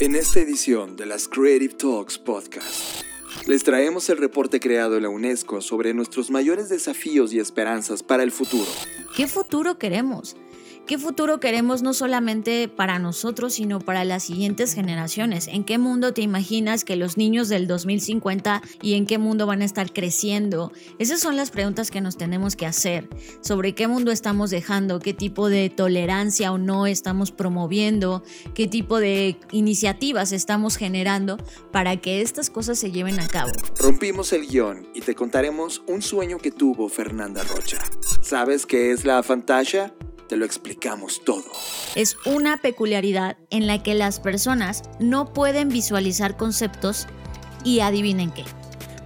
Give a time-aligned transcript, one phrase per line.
[0.00, 3.02] En esta edición de las Creative Talks Podcast,
[3.46, 8.22] les traemos el reporte creado en la UNESCO sobre nuestros mayores desafíos y esperanzas para
[8.22, 8.70] el futuro.
[9.14, 10.36] ¿Qué futuro queremos?
[10.90, 15.46] ¿Qué futuro queremos no solamente para nosotros, sino para las siguientes generaciones?
[15.46, 19.62] ¿En qué mundo te imaginas que los niños del 2050 y en qué mundo van
[19.62, 20.72] a estar creciendo?
[20.98, 23.08] Esas son las preguntas que nos tenemos que hacer.
[23.40, 28.98] Sobre qué mundo estamos dejando, qué tipo de tolerancia o no estamos promoviendo, qué tipo
[28.98, 31.36] de iniciativas estamos generando
[31.70, 33.52] para que estas cosas se lleven a cabo.
[33.78, 37.78] Rompimos el guion y te contaremos un sueño que tuvo Fernanda Rocha.
[38.22, 39.94] ¿Sabes qué es la fantasía?
[40.30, 41.42] Te lo explicamos todo.
[41.96, 47.08] Es una peculiaridad en la que las personas no pueden visualizar conceptos
[47.64, 48.44] y adivinen qué.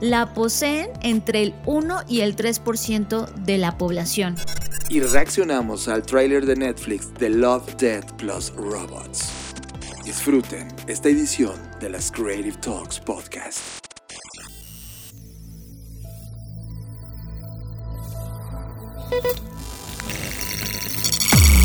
[0.02, 4.36] La poseen entre el 1 y el 3% de la población.
[4.90, 9.30] Y reaccionamos al tráiler de Netflix de Love, Death plus Robots.
[10.04, 13.60] Disfruten esta edición de las Creative Talks Podcast.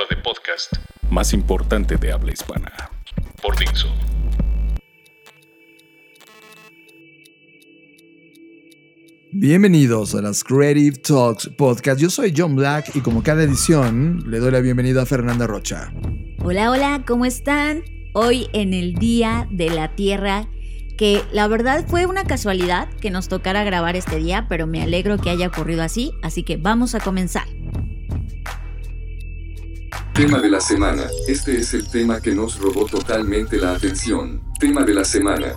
[0.00, 0.72] productora de podcast
[1.10, 2.72] más importante de habla hispana.
[3.42, 3.88] Por Dixo.
[9.32, 12.00] Bienvenidos a las Creative Talks Podcast.
[12.00, 15.92] Yo soy John Black y como cada edición le doy la bienvenida a Fernanda Rocha.
[16.42, 17.82] Hola, hola, ¿cómo están?
[18.12, 20.48] Hoy en el Día de la Tierra,
[20.96, 25.18] que la verdad fue una casualidad que nos tocara grabar este día, pero me alegro
[25.18, 27.46] que haya ocurrido así, así que vamos a comenzar.
[30.14, 31.04] Tema de la semana.
[31.28, 34.42] Este es el tema que nos robó totalmente la atención.
[34.58, 35.54] Tema de la semana.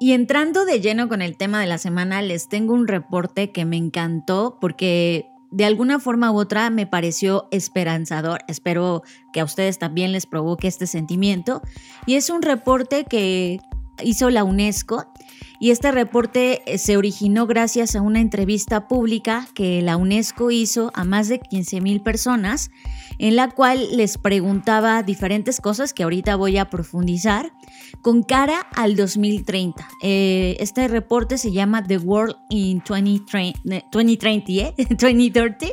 [0.00, 3.64] Y entrando de lleno con el tema de la semana, les tengo un reporte que
[3.64, 8.40] me encantó porque de alguna forma u otra me pareció esperanzador.
[8.48, 11.62] Espero que a ustedes también les provoque este sentimiento.
[12.06, 13.60] Y es un reporte que
[14.02, 15.12] hizo la UNESCO
[15.58, 20.90] y este reporte eh, se originó gracias a una entrevista pública que la UNESCO hizo
[20.94, 22.70] a más de 15 mil personas,
[23.18, 27.52] en la cual les preguntaba diferentes cosas que ahorita voy a profundizar,
[28.00, 29.86] con cara al 2030.
[30.02, 33.60] Eh, este reporte se llama The World in 2030,
[33.92, 35.66] 2030, 2030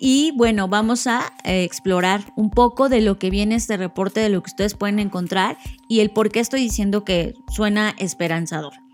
[0.00, 4.30] y bueno, vamos a eh, explorar un poco de lo que viene este reporte, de
[4.30, 5.58] lo que ustedes pueden encontrar
[5.88, 8.87] y el por qué estoy diciendo que suena esperanzador.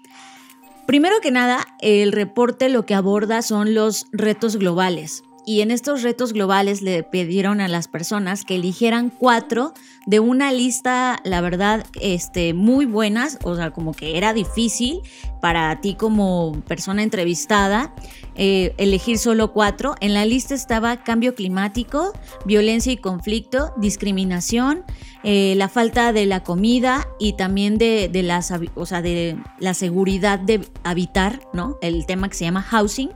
[0.87, 5.23] Primero que nada, el reporte lo que aborda son los retos globales.
[5.47, 9.75] Y en estos retos globales le pidieron a las personas que eligieran cuatro
[10.07, 15.01] de una lista, la verdad, este, muy buenas, o sea, como que era difícil
[15.41, 17.95] para ti como persona entrevistada
[18.37, 19.95] eh, elegir solo cuatro.
[20.01, 22.13] En la lista estaba cambio climático,
[22.45, 24.85] violencia y conflicto, discriminación,
[25.23, 28.43] eh, la falta de la comida y también de, de, la,
[28.75, 31.79] o sea, de la seguridad de habitar, ¿no?
[31.81, 33.11] El tema que se llama housing.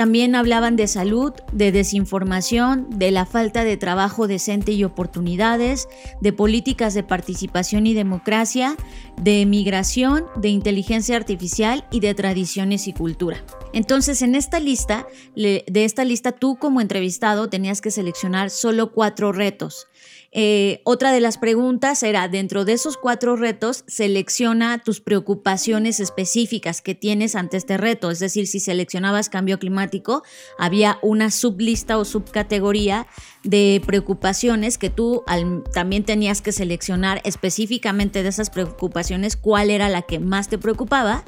[0.00, 5.90] También hablaban de salud, de desinformación, de la falta de trabajo decente y oportunidades,
[6.22, 8.76] de políticas de participación y democracia,
[9.20, 13.44] de migración, de inteligencia artificial y de tradiciones y cultura.
[13.74, 15.06] Entonces, en esta lista,
[15.36, 19.86] de esta lista, tú como entrevistado tenías que seleccionar solo cuatro retos.
[20.32, 26.82] Eh, otra de las preguntas era, dentro de esos cuatro retos, selecciona tus preocupaciones específicas
[26.82, 28.10] que tienes ante este reto.
[28.10, 30.22] Es decir, si seleccionabas cambio climático,
[30.58, 33.08] había una sublista o subcategoría
[33.42, 35.24] de preocupaciones que tú
[35.72, 41.24] también tenías que seleccionar específicamente de esas preocupaciones cuál era la que más te preocupaba.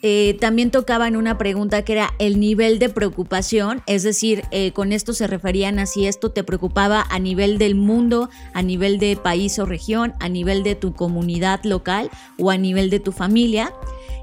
[0.00, 4.92] Eh, también tocaban una pregunta que era el nivel de preocupación, es decir, eh, con
[4.92, 9.16] esto se referían a si esto te preocupaba a nivel del mundo, a nivel de
[9.16, 13.72] país o región, a nivel de tu comunidad local o a nivel de tu familia.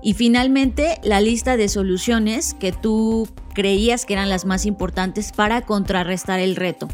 [0.01, 5.61] Y finalmente, la lista de soluciones que tú creías que eran las más importantes para
[5.61, 6.87] contrarrestar el reto.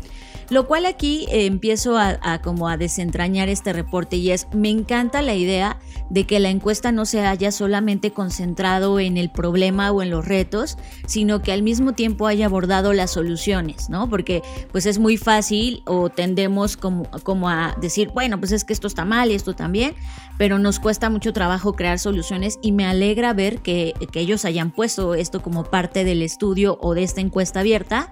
[0.50, 5.22] Lo cual aquí eh, empiezo a, como a desentrañar este reporte y es, me encanta
[5.22, 5.80] la idea
[6.12, 10.26] de que la encuesta no se haya solamente concentrado en el problema o en los
[10.28, 10.78] retos,
[11.08, 14.10] sino que al mismo tiempo haya abordado las soluciones, ¿no?
[14.10, 14.42] Porque
[14.74, 18.88] pues es muy fácil o tendemos como, como a decir, bueno, pues es que esto
[18.88, 19.96] está mal y esto también,
[20.38, 24.72] pero nos cuesta mucho trabajo crear soluciones y me alegra ver que, que ellos hayan
[24.72, 28.10] puesto esto como parte del estudio o de esta encuesta abierta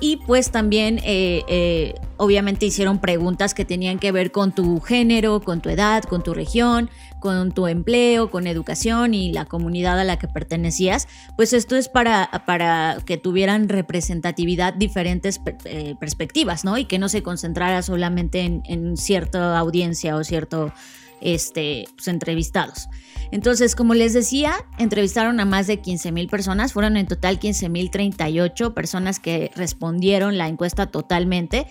[0.00, 5.40] y pues también eh, eh, obviamente hicieron preguntas que tenían que ver con tu género,
[5.40, 6.88] con tu edad, con tu región,
[7.20, 11.06] con tu empleo, con educación y la comunidad a la que pertenecías.
[11.36, 16.78] Pues esto es para, para que tuvieran representatividad diferentes eh, perspectivas, ¿no?
[16.78, 20.72] Y que no se concentrara solamente en, en cierta audiencia o cierto
[21.20, 22.88] este, pues, entrevistados.
[23.32, 27.68] Entonces, como les decía, entrevistaron a más de 15 mil personas, fueron en total 15
[27.68, 31.66] mil 38 personas que respondieron la encuesta totalmente.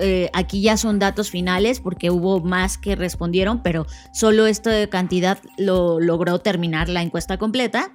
[0.00, 5.38] Eh, aquí ya son datos finales porque hubo más que respondieron, pero solo esta cantidad
[5.58, 7.92] lo logró terminar la encuesta completa.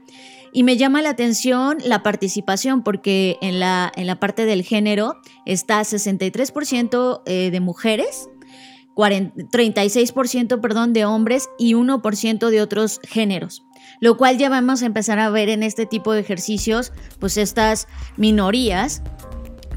[0.54, 5.16] Y me llama la atención la participación porque en la, en la parte del género
[5.46, 8.30] está 63% eh, de mujeres
[8.98, 13.64] 36% perdón, de hombres y 1% de otros géneros.
[14.02, 17.88] Lo cual ya vamos a empezar a ver en este tipo de ejercicios, pues estas
[18.18, 19.02] minorías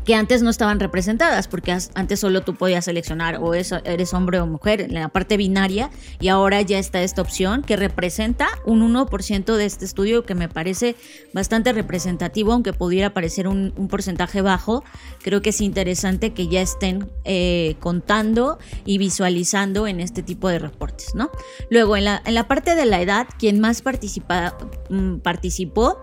[0.04, 4.46] que antes no estaban representadas, porque antes solo tú podías seleccionar o eres hombre o
[4.46, 9.56] mujer en la parte binaria, y ahora ya está esta opción que representa un 1%
[9.56, 10.96] de este estudio que me parece
[11.32, 14.84] bastante representativo, aunque pudiera parecer un, porcentaje bajo.
[15.22, 20.58] Creo que es interesante que ya estén eh, contando y visualizando en este tipo de
[20.58, 21.30] reportes, ¿no?
[21.70, 24.56] Luego, en la, en la parte de la edad, quien más participa,
[24.90, 25.98] mm, participó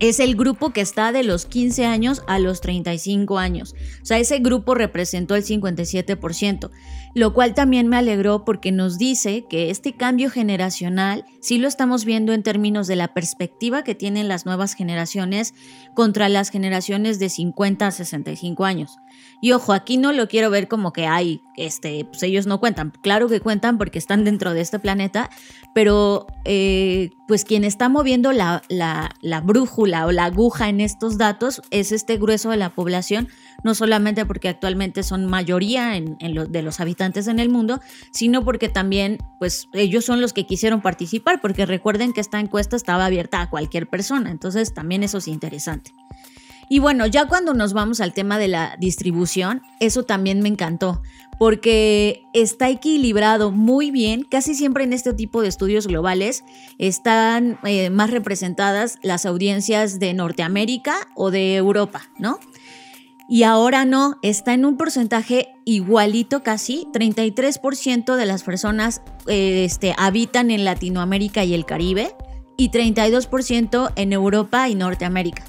[0.00, 3.74] es el grupo que está de los 15 años a los 35 años.
[4.02, 6.70] O sea, ese grupo representó el 57%,
[7.14, 12.04] lo cual también me alegró porque nos dice que este cambio generacional sí lo estamos
[12.04, 15.54] viendo en términos de la perspectiva que tienen las nuevas generaciones
[15.94, 18.96] contra las generaciones de 50 a 65 años.
[19.42, 22.92] Y ojo, aquí no lo quiero ver como que hay, este, pues ellos no cuentan.
[23.02, 25.30] Claro que cuentan porque están dentro de este planeta,
[25.74, 31.62] pero eh, pues quien está moviendo la, la, brújula o la aguja en estos datos
[31.70, 33.28] es este grueso de la población,
[33.64, 37.80] no solamente porque actualmente son mayoría en, de los habitantes en el mundo,
[38.12, 42.76] sino porque también pues ellos son los que quisieron participar, porque recuerden que esta encuesta
[42.76, 45.92] estaba abierta a cualquier persona, entonces también eso es interesante.
[46.72, 51.02] Y bueno, ya cuando nos vamos al tema de la distribución, eso también me encantó,
[51.36, 54.22] porque está equilibrado muy bien.
[54.22, 56.44] Casi siempre en este tipo de estudios globales
[56.78, 62.38] están eh, más representadas las audiencias de Norteamérica o de Europa, ¿no?
[63.30, 69.94] Y ahora no, está en un porcentaje igualito casi, 33% de las personas eh, este,
[69.96, 72.12] habitan en Latinoamérica y el Caribe
[72.56, 75.44] y 32% en Europa y Norteamérica.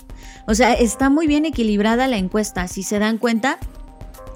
[0.46, 2.68] O sea, está muy bien equilibrada la encuesta.
[2.68, 3.58] Si se dan cuenta,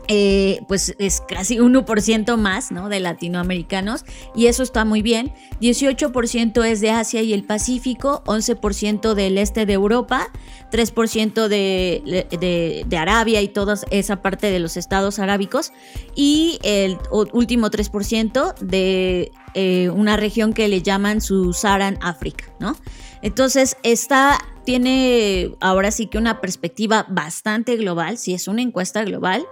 [0.08, 2.90] eh, pues es casi 1% más ¿no?
[2.90, 4.06] de latinoamericanos
[4.36, 5.34] y eso está muy bien.
[5.62, 10.28] 18% es de Asia y el Pacífico, 11% del este de Europa,
[10.72, 15.74] 3% de, de, Arabia y toda esa parte de los estados arábicos
[16.16, 22.76] y el último 3% de eh, una región que le llaman Susaran África, ¿no?
[23.22, 29.46] Entonces, está tiene ahora sí que una perspectiva bastante global, si es una encuesta global.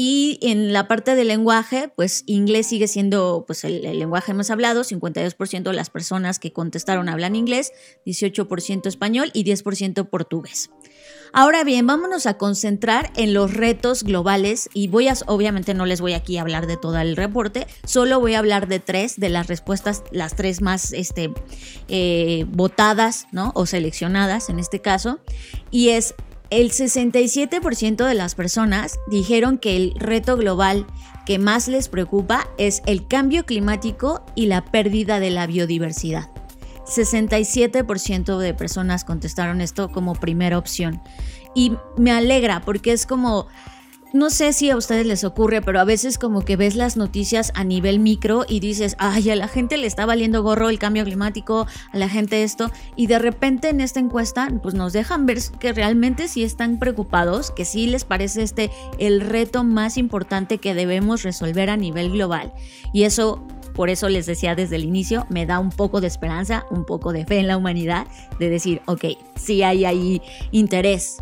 [0.00, 4.84] Y en la parte del lenguaje, pues inglés sigue siendo pues, el, lenguaje más hablado,
[4.84, 7.72] 52% de las personas que contestaron hablan inglés,
[8.06, 10.70] 18% español y 10% portugués.
[11.32, 16.00] Ahora bien, vámonos a concentrar en los retos globales y voy a, obviamente no les
[16.00, 19.30] voy aquí a hablar de todo el reporte, solo voy a hablar de tres de
[19.30, 21.34] las respuestas, las tres más este,
[21.88, 23.50] eh, votadas, ¿no?
[23.56, 25.18] O seleccionadas en este caso,
[25.72, 26.14] y es
[26.50, 30.86] el 67% de las personas dijeron que el reto global
[31.26, 36.30] que más les preocupa es el cambio climático y la pérdida de la biodiversidad.
[36.86, 41.02] 67% de personas contestaron esto como primera opción.
[41.54, 43.46] Y me alegra porque es como,
[44.12, 47.52] no sé si a ustedes les ocurre, pero a veces como que ves las noticias
[47.54, 51.04] a nivel micro y dices, ay, a la gente le está valiendo gorro el cambio
[51.04, 55.38] climático, a la gente esto, y de repente en esta encuesta pues nos dejan ver
[55.60, 60.74] que realmente sí están preocupados, que sí les parece este el reto más importante que
[60.74, 62.52] debemos resolver a nivel global.
[62.92, 66.64] Y eso por eso les decía desde el inicio, me da un poco de esperanza,
[66.70, 68.08] un poco de fe en la humanidad,
[68.40, 69.04] de decir, ok,
[69.36, 71.18] sí hay ahí interés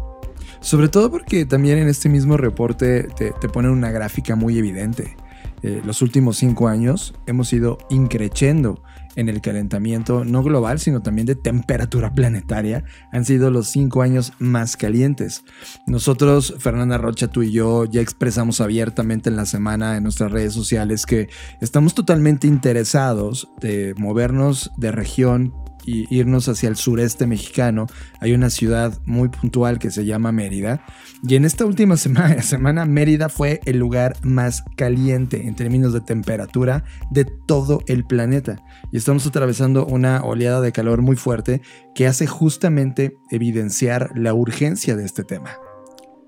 [0.67, 5.17] Sobre todo porque también en este mismo reporte te, ponen una gráfica muy evidente.
[5.63, 8.83] Eh, los últimos cinco años hemos ido increciendo
[9.15, 12.83] en el calentamiento no global, sino también de temperatura planetaria.
[13.13, 15.45] Han sido los cinco años más calientes.
[15.87, 20.53] Nosotros, Fernanda Rocha, tú y yo, ya expresamos abiertamente en la semana en nuestras redes
[20.53, 21.29] sociales que
[21.61, 25.55] estamos totalmente interesados de movernos de región
[25.87, 27.87] y irnos hacia el sureste mexicano,
[28.21, 30.85] hay una ciudad muy puntual que se llama Mérida.
[31.27, 36.01] Y en esta última semana, semana Mérida fue el lugar más caliente en términos de
[36.01, 38.63] temperatura de todo el planeta.
[38.93, 41.63] Y estamos atravesando una oleada de calor muy fuerte
[41.95, 45.57] que hace justamente evidenciar la urgencia de este tema.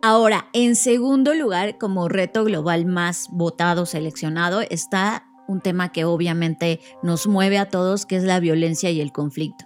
[0.01, 6.79] Ahora, en segundo lugar, como reto global más votado, seleccionado, está un tema que obviamente
[7.03, 9.65] nos mueve a todos, que es la violencia y el conflicto.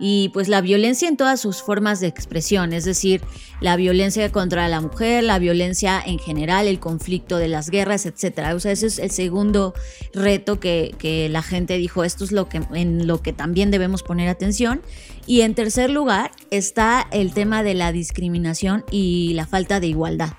[0.00, 3.20] Y pues la violencia en todas sus formas de expresión, es decir,
[3.60, 8.54] la violencia contra la mujer, la violencia en general, el conflicto de las guerras, etc.
[8.54, 9.74] O sea, ese es el segundo
[10.14, 14.04] reto que, que la gente dijo, esto es lo que, en lo que también debemos
[14.04, 14.82] poner atención.
[15.26, 20.30] Y en tercer lugar está el tema de la discriminación y la falta de igualdad.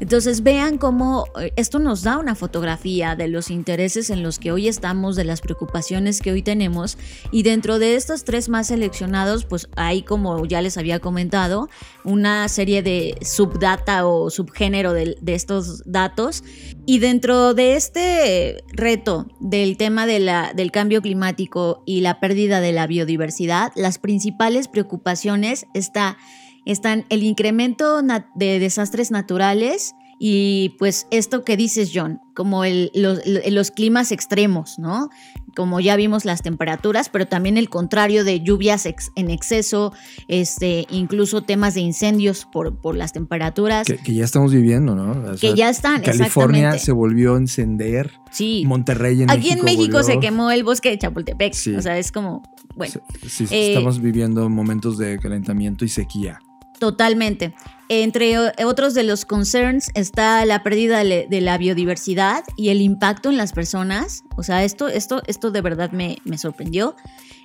[0.00, 4.52] Entonces vean cómo eh, esto nos da una fotografía de los intereses en los que
[4.52, 6.98] hoy estamos, de las preocupaciones que hoy tenemos.
[7.30, 11.68] Y dentro de estos tres más seleccionados pues hay como ya les había comentado
[12.04, 16.44] una serie de subdata o subgénero de, estos datos.
[16.86, 22.60] Y dentro de este reto del tema de la, del cambio climático y la pérdida
[22.60, 26.16] de la biodiversidad, las principales preocupaciones está
[26.66, 28.02] están el incremento
[28.34, 35.10] de desastres naturales y pues esto que dices John, como los, climas extremos, ¿no?
[35.54, 39.92] Como ya vimos las temperaturas, pero también el contrario de lluvias en exceso,
[40.28, 43.86] este, incluso temas de incendios por, por las temperaturas.
[43.86, 45.36] Que, ya estamos viviendo, ¿no?
[45.36, 48.12] que ya están, California se volvió a encender.
[48.30, 48.64] Sí.
[48.66, 51.54] Monterrey en Aquí en México se quemó el bosque de Chapultepec.
[51.76, 52.42] O sea, es como,
[52.74, 52.94] bueno.
[53.26, 56.38] Sí, eh, estamos viviendo momentos de calentamiento y sequía.
[56.78, 57.54] Totalmente.
[57.88, 63.36] Entre otros de los concerns está la pérdida de la biodiversidad y el impacto en
[63.36, 64.24] las personas.
[64.36, 66.96] O sea, esto, esto, esto de verdad me, me sorprendió.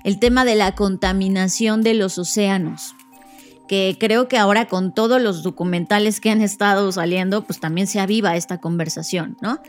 [0.04, 2.96] El tema de la contaminación de los océanos
[3.72, 8.02] que creo que ahora con todos los documentales que han estado saliendo, pues también se
[8.02, 9.62] aviva esta conversación, ¿no?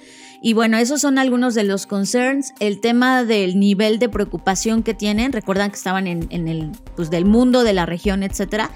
[0.43, 2.53] Y bueno, esos son algunos de los concerns.
[2.59, 7.11] El tema del nivel de preocupación que tienen, recuerdan que estaban en, en el, pues
[7.11, 8.73] del mundo, de la región, etcétera.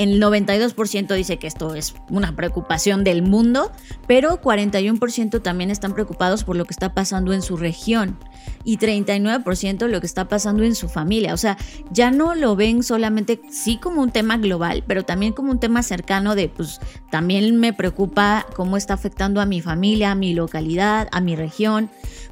[0.00, 3.70] El 92% dice que esto es una preocupación del mundo,
[4.06, 8.16] pero 41% también están preocupados por lo que está pasando en su región
[8.64, 11.34] y 39% lo que está pasando en su familia.
[11.34, 11.58] O sea,
[11.90, 15.82] ya no lo ven solamente sí como un tema global, pero también como un tema
[15.82, 16.80] cercano de, pues,
[17.10, 21.90] también me preocupa cómo está afectando a mi familia, a mi localidad, a mi región,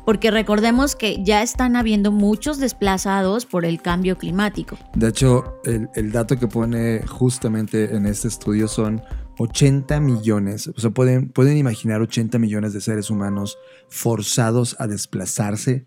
[0.09, 4.79] porque recordemos que ya están habiendo muchos desplazados por el cambio climático.
[4.95, 9.03] De hecho, el, dato que pone justamente en este estudio son
[9.39, 13.59] 80 millones, o sea, pueden, pueden imaginar 80 millones de seres humanos
[13.91, 15.87] forzados a desplazarse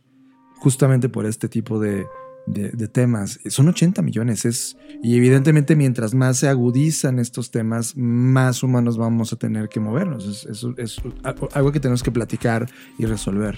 [0.58, 2.06] justamente por este tipo de,
[2.92, 3.40] temas.
[3.48, 9.34] Son 80 millones, es, y evidentemente mientras más se agudizan estos temas, más humanos vamos
[9.34, 10.46] a tener que movernos.
[10.78, 11.02] Es
[11.56, 13.58] algo que tenemos que platicar y resolver.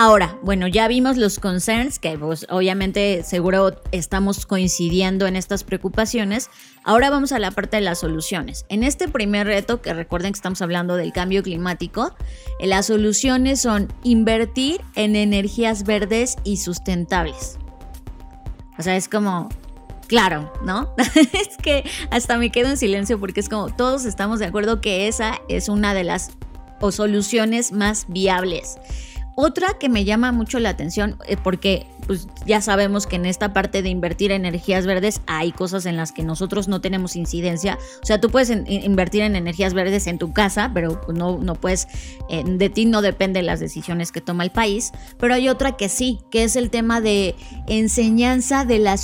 [0.00, 6.50] Ahora, bueno, ya vimos los concerns, que pues, obviamente seguro estamos coincidiendo en estas preocupaciones.
[6.84, 8.64] Ahora vamos a la parte de las soluciones.
[8.68, 12.14] En este primer reto, que recuerden que estamos hablando del cambio climático,
[12.60, 17.58] eh, las soluciones son invertir en energías verdes y sustentables.
[18.78, 19.48] O sea, es como,
[20.06, 20.94] claro, ¿no?
[21.16, 25.08] es que hasta me quedo en silencio porque es como todos estamos de acuerdo que
[25.08, 26.30] esa es una de las
[26.80, 28.78] o soluciones más viables.
[29.40, 33.52] Otra que me llama mucho la atención, eh, porque pues, ya sabemos que en esta
[33.52, 37.78] parte de invertir energías verdes hay cosas en las que nosotros no tenemos incidencia.
[38.02, 41.54] O sea, tú puedes invertir en energías verdes en tu casa, pero pues, no, no
[41.54, 41.86] puedes,
[42.28, 44.90] eh, de ti no depende las decisiones que toma el país.
[45.20, 47.36] Pero hay otra que sí, que es el tema de
[47.68, 48.96] enseñanza de la,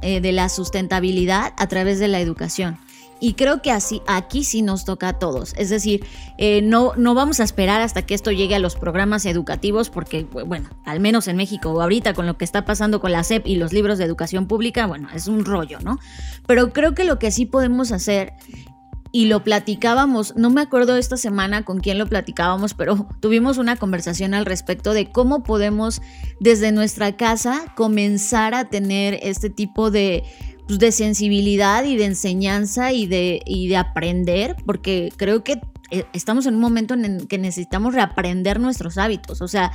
[0.00, 2.78] eh, de la sustentabilidad a través de la educación.
[3.20, 5.54] Y creo que así, aquí sí nos toca a todos.
[5.56, 6.04] Es decir,
[6.38, 10.24] eh, no, no vamos a esperar hasta que esto llegue a los programas educativos, porque,
[10.24, 13.56] bueno, al menos en México, ahorita con lo que está pasando con la SEP y
[13.56, 15.98] los libros de educación pública, bueno, es un rollo, ¿no?
[16.46, 18.34] Pero creo que lo que sí podemos hacer
[19.12, 23.76] y lo platicábamos, no me acuerdo esta semana con quién lo platicábamos, pero tuvimos una
[23.76, 26.02] conversación al respecto de cómo podemos
[26.38, 30.22] desde nuestra casa comenzar a tener este tipo de
[30.66, 36.04] pues, de sensibilidad y de enseñanza y de, y de aprender, porque creo que eh,
[36.12, 39.40] estamos en un momento en el que necesitamos reaprender nuestros hábitos.
[39.40, 39.70] O sea,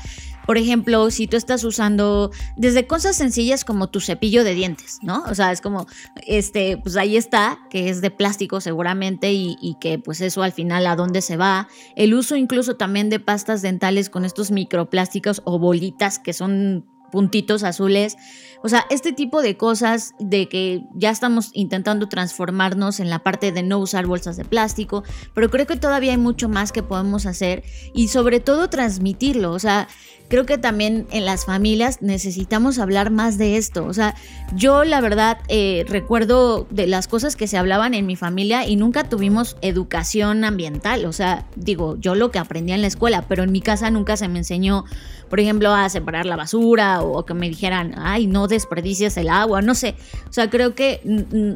[0.45, 5.23] por ejemplo, si tú estás usando desde cosas sencillas como tu cepillo de dientes, ¿no?
[5.29, 5.87] O sea, es como,
[6.27, 10.51] este, pues ahí está, que es de plástico seguramente y, y que pues eso al
[10.51, 11.69] final a dónde se va.
[11.95, 17.63] El uso incluso también de pastas dentales con estos microplásticos o bolitas que son puntitos
[17.63, 18.17] azules.
[18.63, 23.51] O sea, este tipo de cosas de que ya estamos intentando transformarnos en la parte
[23.51, 25.03] de no usar bolsas de plástico,
[25.33, 27.63] pero creo que todavía hay mucho más que podemos hacer
[27.93, 29.51] y sobre todo transmitirlo.
[29.51, 29.87] O sea,
[30.31, 33.85] creo que también en las familias necesitamos hablar más de esto.
[33.85, 34.15] O sea,
[34.55, 38.77] yo la verdad eh, recuerdo de las cosas que se hablaban en mi familia y
[38.77, 41.03] nunca tuvimos educación ambiental.
[41.03, 44.15] O sea, digo, yo lo que aprendí en la escuela, pero en mi casa nunca
[44.15, 44.85] se me enseñó,
[45.29, 49.63] por ejemplo, a separar la basura o, que me dijeran, ay, no desperdicies el agua,
[49.63, 49.95] no sé.
[50.29, 51.01] O sea, creo que,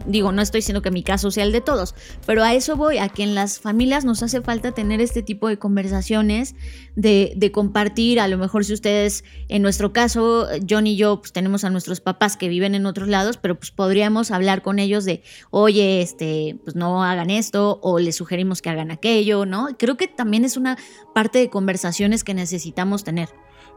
[0.08, 1.94] digo, no estoy diciendo que mi caso sea el de todos,
[2.25, 5.48] pero a eso voy, a que en las familias nos hace falta tener este tipo
[5.48, 6.56] de conversaciones,
[6.96, 11.32] de, de compartir a lo mejor si ustedes, en nuestro caso, John y yo, pues
[11.32, 15.06] tenemos a nuestros papás que viven en otros lados, pero pues podríamos hablar con ellos
[15.06, 15.22] de,
[15.52, 19.75] oye, este, pues no hagan esto, o les sugerimos que hagan aquello, ¿no?
[19.78, 20.78] Creo que también es una
[21.14, 23.30] parte de conversaciones que necesitamos tener.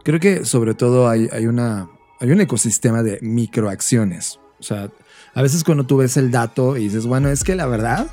[0.04, 4.38] Creo que sobre todo hay, hay, una, hay un ecosistema de microacciones.
[4.58, 4.90] O sea,
[5.34, 8.08] a veces cuando tú ves el dato y dices, bueno, es que la verdad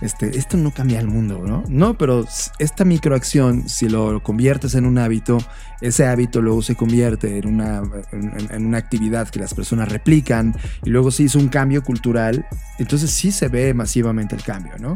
[0.00, 1.62] este, esto no cambia el mundo, ¿no?
[1.68, 2.26] No, pero
[2.58, 5.38] esta microacción, si lo conviertes en un hábito,
[5.82, 10.90] ese hábito luego se convierte en una, en, una actividad que las personas replican y
[10.90, 12.46] luego se hizo un cambio cultural,
[12.78, 14.94] entonces sí se ve masivamente el cambio, ¿no?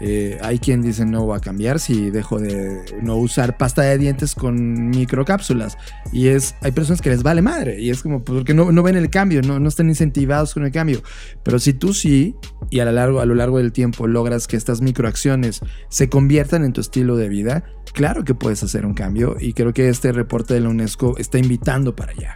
[0.00, 3.96] Eh, hay quien dice no va a cambiar si dejo de no usar pasta de
[3.98, 5.78] dientes con microcápsulas.
[6.12, 7.80] Y es, hay personas que les vale madre.
[7.80, 10.64] Y es como, pues, porque no, no ven el cambio, no, no están incentivados con
[10.64, 11.02] el cambio.
[11.42, 12.34] Pero si tú sí,
[12.70, 16.64] y a lo largo, a lo largo del tiempo logras que estas microacciones se conviertan
[16.64, 19.36] en tu estilo de vida, claro que puedes hacer un cambio.
[19.40, 22.34] Y creo que este reporte de la UNESCO está invitando para allá.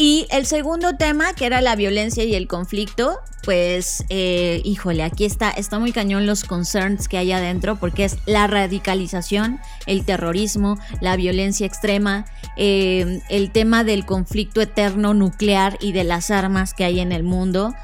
[0.00, 5.24] Y el segundo tema, que era la violencia y el conflicto, pues, eh, híjole, aquí
[5.24, 10.78] está, está muy cañón los concerns que hay adentro, porque es la radicalización, el terrorismo,
[11.00, 12.26] la violencia extrema,
[12.56, 17.24] eh, el tema del conflicto eterno nuclear y de las armas que hay en el
[17.24, 17.74] mundo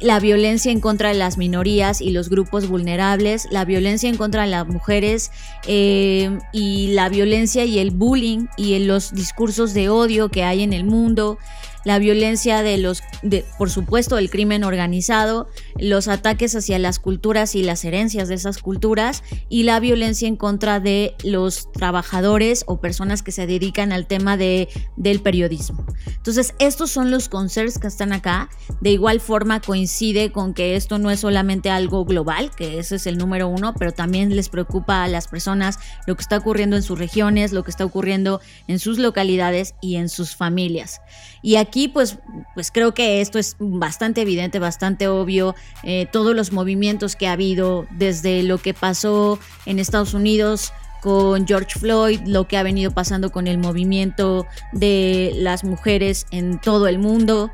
[0.00, 4.42] la violencia en contra de las minorías y los grupos vulnerables, la violencia en contra
[4.42, 5.30] de las mujeres
[5.66, 10.72] eh, y la violencia y el bullying y los discursos de odio que hay en
[10.72, 11.38] el mundo,
[11.84, 17.54] la violencia de los, de, por supuesto, el crimen organizado, los ataques hacia las culturas
[17.54, 22.80] y las herencias de esas culturas y la violencia en contra de los trabajadores o
[22.80, 25.84] personas que se dedican al tema de, del periodismo.
[26.16, 28.48] Entonces, estos son los concerns que están acá.
[28.80, 33.06] De igual forma, coincide con que esto no es solamente algo global, que ese es
[33.06, 36.82] el número uno, pero también les preocupa a las personas lo que está ocurriendo en
[36.82, 41.00] sus regiones, lo que está ocurriendo en sus localidades y en sus familias.
[41.42, 42.18] Y aquí pues,
[42.54, 47.32] pues creo que esto es bastante evidente, bastante obvio, eh, todos los movimientos que ha
[47.32, 52.92] habido desde lo que pasó en Estados Unidos con George Floyd, lo que ha venido
[52.92, 57.50] pasando con el movimiento de las mujeres en todo el mundo.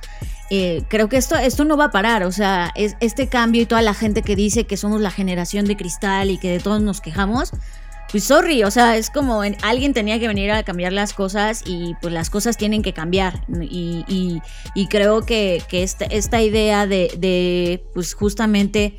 [0.51, 3.67] Eh, creo que esto, esto no va a parar, o sea, es, este cambio y
[3.67, 6.83] toda la gente que dice que somos la generación de cristal y que de todos
[6.83, 7.53] nos quejamos,
[8.11, 11.95] pues sorry, o sea, es como alguien tenía que venir a cambiar las cosas y
[12.01, 13.45] pues las cosas tienen que cambiar.
[13.61, 14.41] Y,
[14.89, 18.97] creo que, esta, idea de, de, pues justamente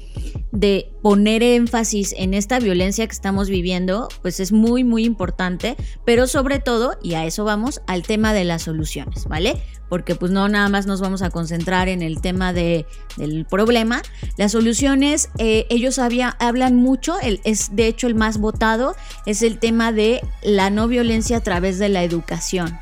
[0.51, 6.27] de poner énfasis en esta violencia que estamos viviendo, pues es muy, muy importante, pero
[6.27, 9.61] sobre todo, y a eso vamos, al tema de las soluciones, ¿vale?
[9.91, 12.85] Porque pues no nada más nos vamos a concentrar en el tema de,
[13.17, 14.01] del problema.
[14.37, 19.59] Las soluciones, eh, ellos hablan mucho, el, es de hecho el más votado, es el
[19.59, 22.79] tema de la no violencia a través de la educación.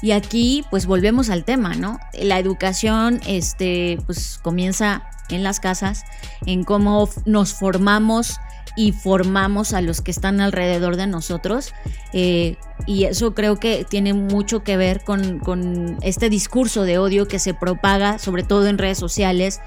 [0.00, 1.98] Y aquí pues volvemos al tema, ¿no?
[2.12, 6.04] La educación este pues comienza en las casas,
[6.46, 8.36] en cómo nos formamos
[8.76, 11.72] y formamos a los que están alrededor de nosotros.
[12.12, 12.56] Eh,
[12.86, 17.38] y eso creo que tiene mucho que ver con, con, este discurso de odio que
[17.38, 19.60] se propaga, sobre todo en redes sociales.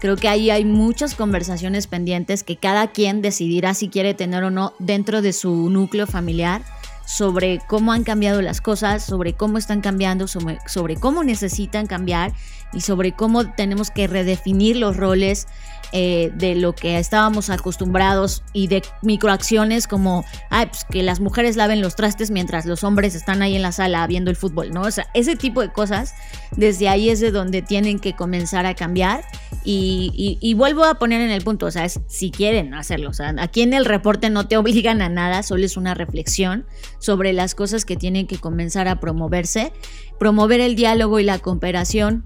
[0.00, 4.50] Creo que ahí hay muchas conversaciones pendientes que cada quien decidirá si quiere tener o
[4.50, 6.62] no dentro de su núcleo familiar
[7.04, 12.32] sobre cómo han cambiado las cosas, sobre cómo están cambiando, sobre, sobre cómo necesitan cambiar
[12.72, 15.46] y sobre cómo tenemos que redefinir los roles
[15.94, 21.82] eh, de lo que estábamos acostumbrados y de microacciones como pues, que las mujeres laven
[21.82, 24.80] los trastes mientras los hombres están ahí en la sala viendo el fútbol, ¿no?
[24.80, 26.14] O sea, ese tipo de cosas,
[26.56, 29.22] desde ahí es de donde tienen que comenzar a cambiar
[29.64, 33.12] y, y vuelvo a poner en el punto, o sea, es, si quieren hacerlo, o
[33.12, 36.64] sea, aquí en el reporte no te obligan a nada, solo es una reflexión
[37.00, 39.74] sobre las cosas que tienen que comenzar a promoverse,
[40.18, 42.24] promover el diálogo y la cooperación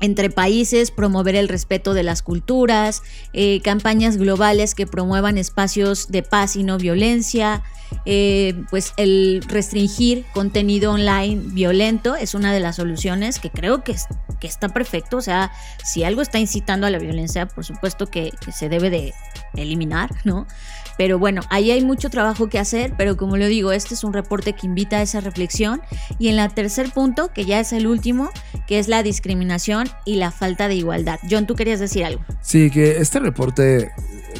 [0.00, 6.22] entre países, promover el respeto de las culturas, eh, campañas globales que promuevan espacios de
[6.22, 7.62] paz y no violencia,
[8.06, 13.94] eh, pues el restringir contenido online violento es una de las soluciones que creo que,
[14.40, 15.18] que está perfecto.
[15.18, 18.90] O sea, si algo está incitando a la violencia, por supuesto que, que se debe
[18.90, 19.14] de
[19.54, 20.46] eliminar, ¿no?
[20.96, 24.12] Pero bueno, ahí hay mucho trabajo que hacer, pero como lo digo, este es un
[24.12, 25.80] reporte que invita a esa reflexión.
[26.18, 28.30] Y en la tercer punto, que ya es el último,
[28.66, 31.18] que es la discriminación y la falta de igualdad.
[31.28, 32.24] John, tú querías decir algo.
[32.40, 33.90] Sí, que este reporte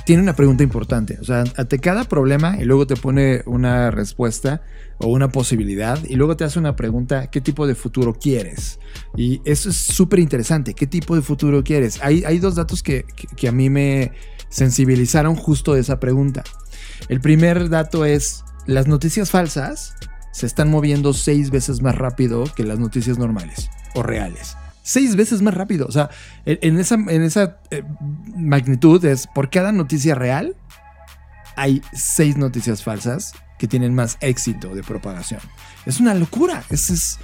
[0.05, 1.19] tiene una pregunta importante.
[1.21, 4.63] O sea, ante cada problema y luego te pone una respuesta
[4.99, 8.79] o una posibilidad y luego te hace una pregunta, ¿qué tipo de futuro quieres?
[9.17, 12.01] Y eso es súper interesante, ¿qué tipo de futuro quieres?
[12.03, 13.05] Hay, hay dos datos que,
[13.37, 14.13] que a mí me
[14.49, 16.45] sensibilizaron justo de esa pregunta.
[17.09, 19.95] El primer dato es, las noticias falsas
[20.33, 24.57] se están moviendo seis veces más rápido que las noticias normales o reales.
[24.83, 25.87] Seis veces más rápido.
[25.87, 26.11] O sea,
[26.45, 27.83] en esa, en esa eh,
[28.37, 30.57] magnitud es por cada noticia real
[31.57, 35.41] hay seis noticias falsas que tienen más éxito de propagación.
[35.87, 36.65] Es una locura.
[36.71, 37.19] Es, es,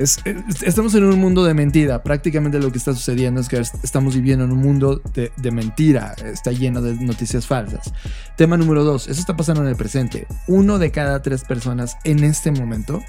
[0.00, 2.02] estamos en un mundo de mentira.
[2.02, 6.14] Prácticamente lo que está sucediendo es que estamos viviendo en un mundo de, mentira.
[6.24, 7.92] Está lleno de noticias falsas.
[8.36, 9.08] Tema número dos.
[9.08, 10.26] Eso está pasando en el presente.
[10.48, 13.02] Uno de cada tres personas en este momento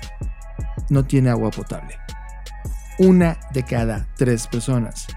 [0.90, 1.98] no tiene agua potable.
[3.00, 5.08] Una de cada tres personas.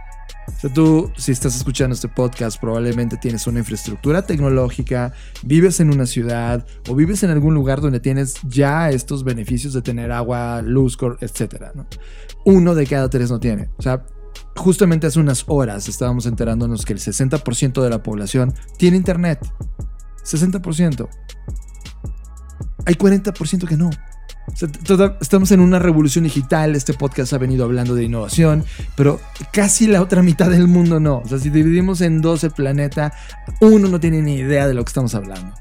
[0.47, 5.91] O sea, tú, si estás escuchando este podcast, probablemente tienes una infraestructura tecnológica, vives en
[5.91, 10.63] una ciudad o vives en algún lugar donde tienes ya estos beneficios de tener agua,
[10.63, 11.67] luz, etc.
[12.45, 13.71] Uno de cada tres no tiene.
[13.77, 14.05] O sea,
[14.57, 19.41] justamente hace unas horas estábamos enterándonos que el 60% de la población tiene internet.
[20.25, 21.09] 60%.
[22.87, 23.91] Hay 40% que no
[25.21, 29.21] estamos en una revolución digital, este podcast ha venido hablando de innovación, pero
[29.53, 31.19] casi la otra mitad del mundo no.
[31.19, 33.13] O sea, si dividimos en dos el planeta,
[33.61, 35.55] uno no tiene ni idea de lo que estamos hablando.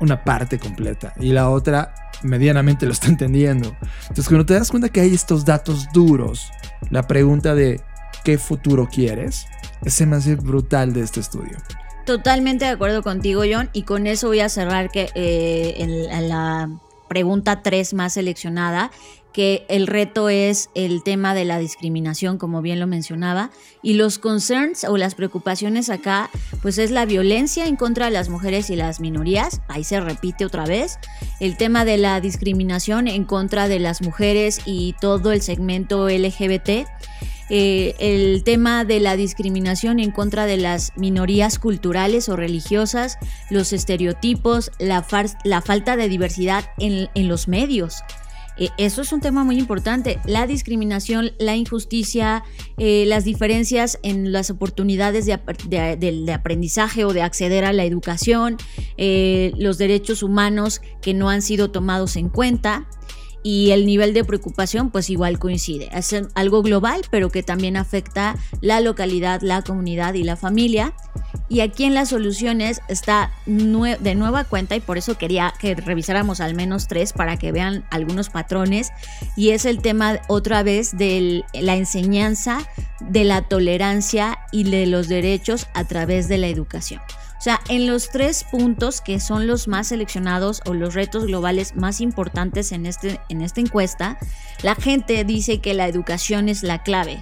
[0.00, 1.14] Una parte completa.
[1.20, 3.76] Y la otra medianamente lo está entendiendo.
[4.02, 6.50] Entonces, cuando te das cuenta que hay estos datos duros,
[6.90, 7.80] la pregunta de
[8.24, 9.46] ¿qué futuro quieres?
[9.84, 11.58] Es más brutal de este estudio.
[12.06, 13.68] Totalmente de acuerdo contigo, John.
[13.72, 16.70] Y con eso voy a cerrar que eh, en la
[17.12, 18.90] pregunta 3 más seleccionada,
[19.34, 23.50] que el reto es el tema de la discriminación, como bien lo mencionaba,
[23.82, 26.30] y los concerns o las preocupaciones acá,
[26.62, 30.46] pues es la violencia en contra de las mujeres y las minorías, ahí se repite
[30.46, 30.98] otra vez,
[31.38, 36.86] el tema de la discriminación en contra de las mujeres y todo el segmento LGBT,
[37.50, 43.18] eh, el tema de la discriminación en contra de las minorías culturales o religiosas,
[43.50, 45.06] los estereotipos, la,
[45.44, 48.02] la falta de diversidad en, los medios.
[48.58, 50.18] Eh, eso es un tema muy importante.
[50.24, 52.42] La discriminación, la injusticia,
[52.78, 55.38] eh, las diferencias en las oportunidades de,
[55.96, 58.56] de, aprendizaje o de acceder a la educación,
[58.96, 62.88] los derechos humanos que no han sido tomados en cuenta
[63.42, 65.88] y el nivel de preocupación pues igual coincide.
[65.92, 70.94] Es algo global, pero que también afecta la localidad, la comunidad y la familia.
[71.48, 76.40] Y aquí en las soluciones está de nueva cuenta y por eso quería que revisáramos
[76.40, 78.90] al menos tres para que vean algunos patrones.
[79.36, 82.66] Y es el tema otra vez de la enseñanza
[83.00, 87.00] de la tolerancia y de los derechos a través de la educación.
[87.42, 91.74] O sea, en los tres puntos que son los más seleccionados o los retos globales
[91.74, 94.16] más importantes en, este, en esta encuesta,
[94.62, 97.18] la gente dice que la educación es la clave.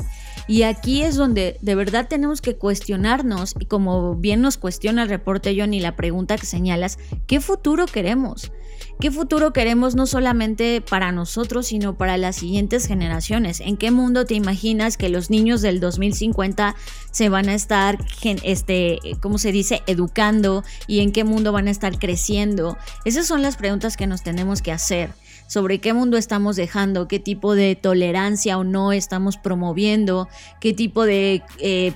[0.46, 5.08] Y aquí es donde de verdad tenemos que cuestionarnos, y como bien nos cuestiona el
[5.08, 8.52] reporte John y la pregunta que señalas, ¿qué futuro queremos?
[9.00, 13.60] ¿Qué futuro queremos no solamente para nosotros, sino para las siguientes generaciones?
[13.60, 16.76] ¿En qué mundo te imaginas que los niños del 2050
[17.10, 17.96] se van a estar,
[18.42, 22.76] este, ¿cómo se dice?, educando y en qué mundo van a estar creciendo.
[23.06, 25.10] Esas son las preguntas que nos tenemos que hacer
[25.46, 30.28] sobre qué mundo estamos dejando, qué tipo de tolerancia o no estamos promoviendo,
[30.60, 31.42] qué tipo de...
[31.58, 31.94] Eh,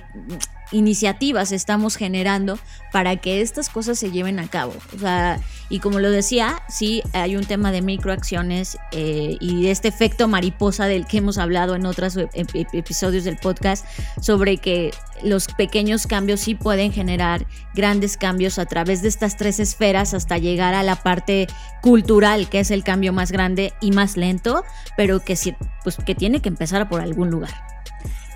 [0.71, 2.57] iniciativas estamos generando
[2.91, 4.73] para que estas cosas se lleven a cabo.
[4.95, 9.87] O sea, y como lo decía, sí hay un tema de microacciones eh, y este
[9.87, 13.85] efecto mariposa del que hemos hablado en otros episodios del podcast,
[14.21, 14.91] sobre que
[15.23, 20.37] los pequeños cambios sí pueden generar grandes cambios a través de estas tres esferas hasta
[20.37, 21.47] llegar a la parte
[21.81, 24.63] cultural, que es el cambio más grande y más lento,
[24.97, 25.37] pero que,
[25.83, 27.74] pues, que tiene que empezar por algún lugar.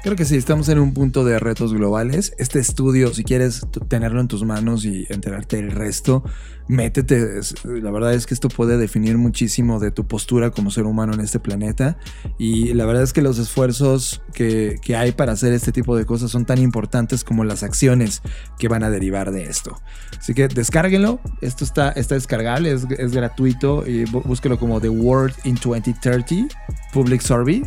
[0.01, 2.33] Creo que sí, estamos en un punto de retos globales.
[2.37, 6.23] Este estudio, si quieres tenerlo en tus manos y enterarte del resto,
[6.69, 7.41] métete.
[7.65, 11.19] La verdad es que esto puede definir muchísimo de tu postura como ser humano en
[11.19, 11.97] este planeta.
[12.37, 16.31] Y la verdad es que los esfuerzos que, hay para hacer este tipo de cosas
[16.31, 18.21] son tan importantes como las acciones
[18.57, 19.81] que van a derivar de esto.
[20.17, 21.19] Así que descárguenlo.
[21.41, 23.87] Esto está, está descargable, es, gratuito.
[23.87, 26.55] Y búsquelo como The World in 2030
[26.93, 27.63] Public Survey.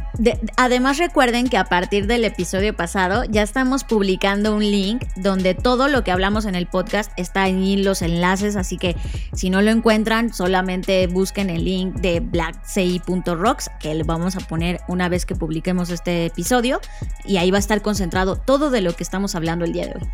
[0.56, 5.88] además, recuerden que a partir del episodio pasado ya estamos publicando un link donde todo
[5.88, 8.54] lo que hablamos en el podcast está en los enlaces.
[8.54, 8.91] Así que
[9.34, 14.80] si no lo encuentran, solamente busquen el link de blackci.rocks que le vamos a poner
[14.88, 16.80] una vez que publiquemos este episodio
[17.24, 19.94] y ahí va a estar concentrado todo de lo que estamos hablando el día de
[19.94, 20.08] hoy.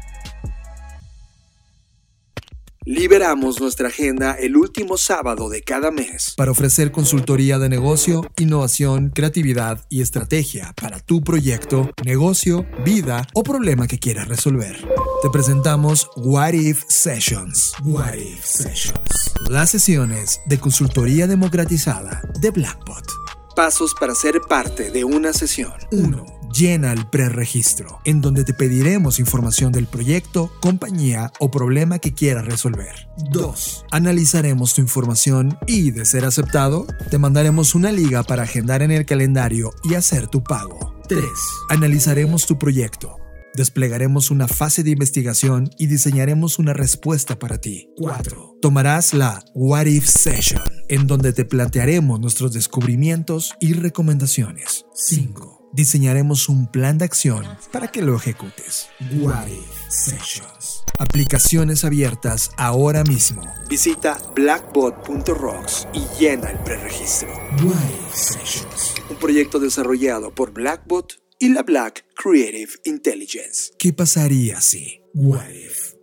[2.89, 9.11] Liberamos nuestra agenda el último sábado de cada mes para ofrecer consultoría de negocio, innovación,
[9.11, 14.79] creatividad y estrategia para tu proyecto, negocio, vida o problema que quieras resolver.
[15.21, 17.75] Te presentamos What If Sessions.
[17.85, 19.35] What If Sessions.
[19.51, 23.28] Las sesiones de consultoría democratizada de Blackbot.
[23.59, 25.73] Pasos para ser parte de una sesión.
[25.91, 32.15] 1 llena el preregistro, en donde te pediremos información del proyecto, compañía o problema que
[32.15, 33.09] quieras resolver.
[33.31, 33.87] 2.
[33.91, 39.05] Analizaremos tu información y, de ser aceptado, te mandaremos una liga para agendar en el
[39.05, 40.95] calendario y hacer tu pago.
[41.09, 41.25] 3.
[41.69, 43.18] Analizaremos tu proyecto
[43.59, 47.91] Desplegaremos una fase de investigación y diseñaremos una respuesta para ti.
[47.97, 48.59] 4.
[48.63, 54.87] Tomarás la What If Session, en donde te plantearemos nuestros descubrimientos y recomendaciones.
[54.95, 58.89] 5 diseñaremos un plan de acción para que lo ejecutes.
[59.21, 60.85] What If Sessions.
[61.01, 63.43] Aplicaciones abiertas ahora mismo.
[63.69, 67.29] Visita blackbot.rocks y llena el preregistro.
[67.65, 68.95] What If Sessions.
[69.11, 73.73] Un proyecto desarrollado por Blackbot y la Black Creative Intelligence.
[73.79, 75.01] ¿Qué pasaría si?
[75.15, 75.95] What If?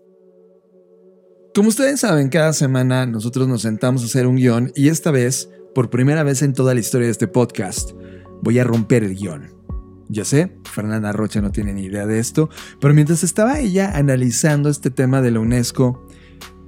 [1.53, 5.49] Como ustedes saben, cada semana nosotros nos sentamos a hacer un guion y esta vez,
[5.73, 7.91] por primera vez en toda la historia de este podcast,
[8.41, 9.53] voy a romper el guion.
[10.07, 14.69] Ya sé, Fernanda Rocha no tiene ni idea de esto, pero mientras estaba ella analizando
[14.69, 16.07] este tema de la UNESCO,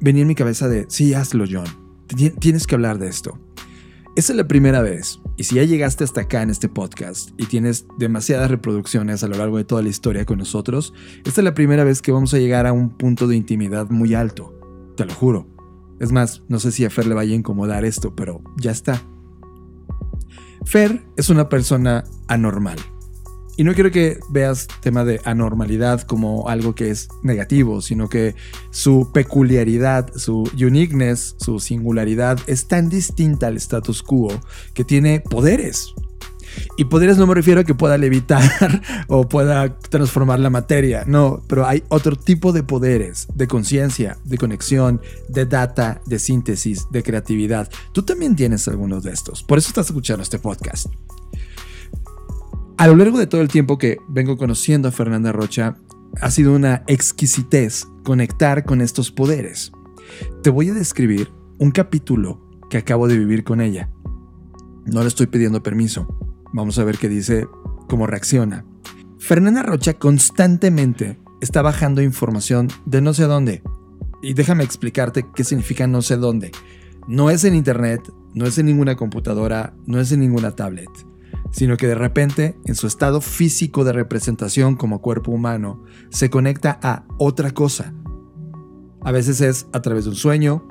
[0.02, 1.68] venía en mi cabeza de, sí, hazlo John,
[2.40, 3.40] tienes que hablar de esto.
[4.18, 7.46] Esa es la primera vez, y si ya llegaste hasta acá en este podcast y
[7.46, 10.92] tienes demasiadas reproducciones a lo largo de toda la historia con nosotros,
[11.24, 14.16] esta es la primera vez que vamos a llegar a un punto de intimidad muy
[14.16, 14.60] alto,
[14.98, 15.46] te lo juro.
[16.00, 19.04] Es más, no sé si a Fer le vaya a incomodar esto, pero ya está.
[20.66, 22.80] Fer es una persona anormal.
[23.58, 28.36] Y no quiero que veas tema de anormalidad como algo que es negativo, sino que
[28.70, 34.30] su peculiaridad, su uniqueness, su singularidad es tan distinta al status quo
[34.76, 35.96] que tiene poderes.
[36.78, 41.42] Y poderes no me refiero a que pueda levitar o pueda transformar la materia, no,
[41.48, 47.04] pero hay otro tipo de poderes, de conciencia, de conexión, de data, de síntesis, de
[47.04, 47.70] creatividad.
[47.92, 50.88] Tú también tienes algunos de estos, por eso estás escuchando este podcast.
[52.78, 55.78] A lo largo de todo el tiempo que vengo conociendo a Fernanda Rocha,
[56.22, 59.72] ha sido una exquisitez conectar con estos poderes.
[60.44, 63.90] Te voy a describir un capítulo que acabo de vivir con ella.
[64.86, 66.08] No le estoy pidiendo permiso.
[66.54, 67.48] Vamos a ver qué dice,
[67.90, 68.64] cómo reacciona.
[69.18, 73.64] Fernanda Rocha constantemente está bajando información de no sé dónde.
[74.22, 76.52] Y déjame explicarte qué significa no sé dónde.
[77.08, 78.02] No es en internet,
[78.36, 80.92] no es en ninguna computadora, no es en ninguna tablet
[81.52, 86.80] sino que de repente, en su estado físico de representación como cuerpo humano, se conecta
[86.82, 87.94] a otra cosa.
[89.02, 90.68] A veces es a través de un sueño,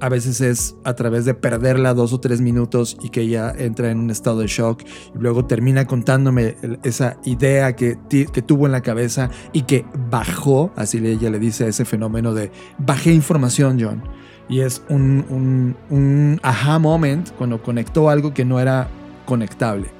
[0.00, 3.90] a veces es a través de perderla dos o tres minutos y que ella entra
[3.90, 4.82] en un estado de shock
[5.14, 10.72] y luego termina contándome esa idea que, que tuvo en la cabeza y que bajó,
[10.76, 14.02] así ella le dice a ese fenómeno de bajé información, John.
[14.48, 18.88] Y es un, un, un aha moment cuando conectó algo que no era
[19.24, 19.95] conectable.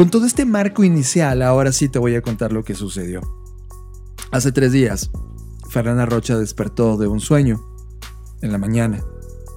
[0.00, 3.20] Con todo este marco inicial, ahora sí te voy a contar lo que sucedió.
[4.30, 5.10] Hace tres días,
[5.68, 7.60] Fernanda Rocha despertó de un sueño
[8.40, 9.04] en la mañana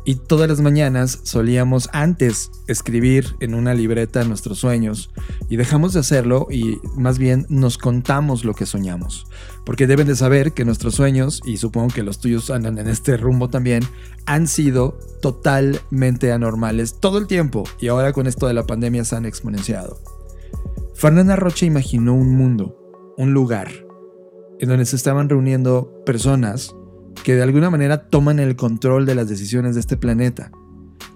[0.03, 5.11] Y todas las mañanas solíamos antes escribir en una libreta nuestros sueños
[5.47, 9.27] y dejamos de hacerlo y más bien nos contamos lo que soñamos.
[9.65, 13.15] Porque deben de saber que nuestros sueños, y supongo que los tuyos andan en este
[13.15, 13.85] rumbo también,
[14.25, 19.15] han sido totalmente anormales todo el tiempo y ahora con esto de la pandemia se
[19.15, 20.12] han exponenciado.
[21.03, 22.79] Fernanda Rocha imaginó un mundo,
[23.17, 23.67] un lugar,
[24.61, 26.73] en donde se estaban reuniendo personas
[27.25, 30.49] que de alguna manera toman el control de las decisiones de este planeta.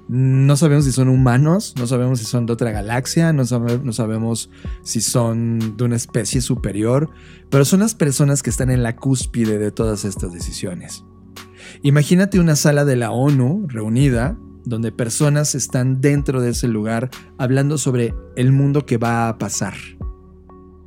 [0.10, 4.50] No sabemos si son humanos, no sabemos si son de otra galaxia, no, no, sabemos
[4.84, 7.10] si son de una especie superior,
[7.50, 11.06] pero son las personas que están en la cúspide de todas estas decisiones.
[11.82, 17.78] Imagínate una sala de la ONU reunida, donde personas están dentro de ese lugar hablando
[17.78, 19.76] sobre el mundo que va a pasar.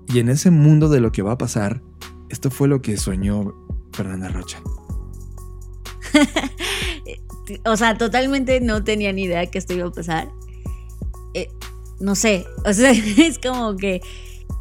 [0.09, 1.83] Y en ese mundo de lo que va a pasar,
[2.29, 3.55] esto fue lo que soñó
[3.93, 4.61] Fernanda Rocha.
[7.65, 10.31] o sea, totalmente no tenía ni idea que esto iba a pasar.
[11.35, 11.49] Eh,
[12.01, 14.03] no sé, o sea, es como que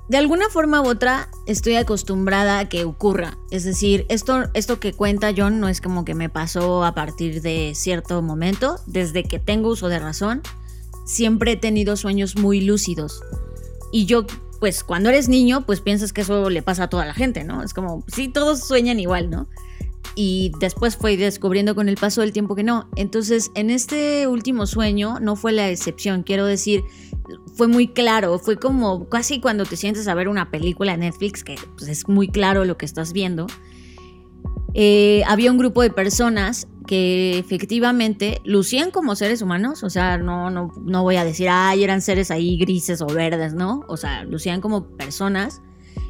[0.10, 3.38] de alguna forma u otra estoy acostumbrada a que ocurra.
[3.52, 7.44] Es decir, esto, esto que cuenta John no es como que me pasó a partir
[7.44, 8.80] de cierto momento.
[8.88, 10.42] Desde que tengo uso de razón,
[11.06, 13.22] siempre he tenido sueños muy lúcidos.
[13.92, 14.26] Y yo,
[14.60, 17.62] pues cuando eres niño, pues piensas que eso le pasa a toda la gente, ¿no?
[17.62, 19.48] Es como, sí, todos sueñan igual, ¿no?
[20.16, 22.90] Y después fue descubriendo con el paso del tiempo que no.
[22.96, 26.84] Entonces, en este último sueño no fue la excepción, quiero decir,
[27.56, 31.44] fue muy claro, fue como casi cuando te sientes a ver una película en Netflix,
[31.44, 33.48] que pues, es muy claro lo que estás viendo.
[34.74, 40.50] Eh, había un grupo de personas que efectivamente lucían como seres humanos, o sea, no,
[40.50, 43.86] no, no voy a decir, ay, eran seres ahí grises o verdes, ¿no?
[43.88, 45.62] O sea, lucían como personas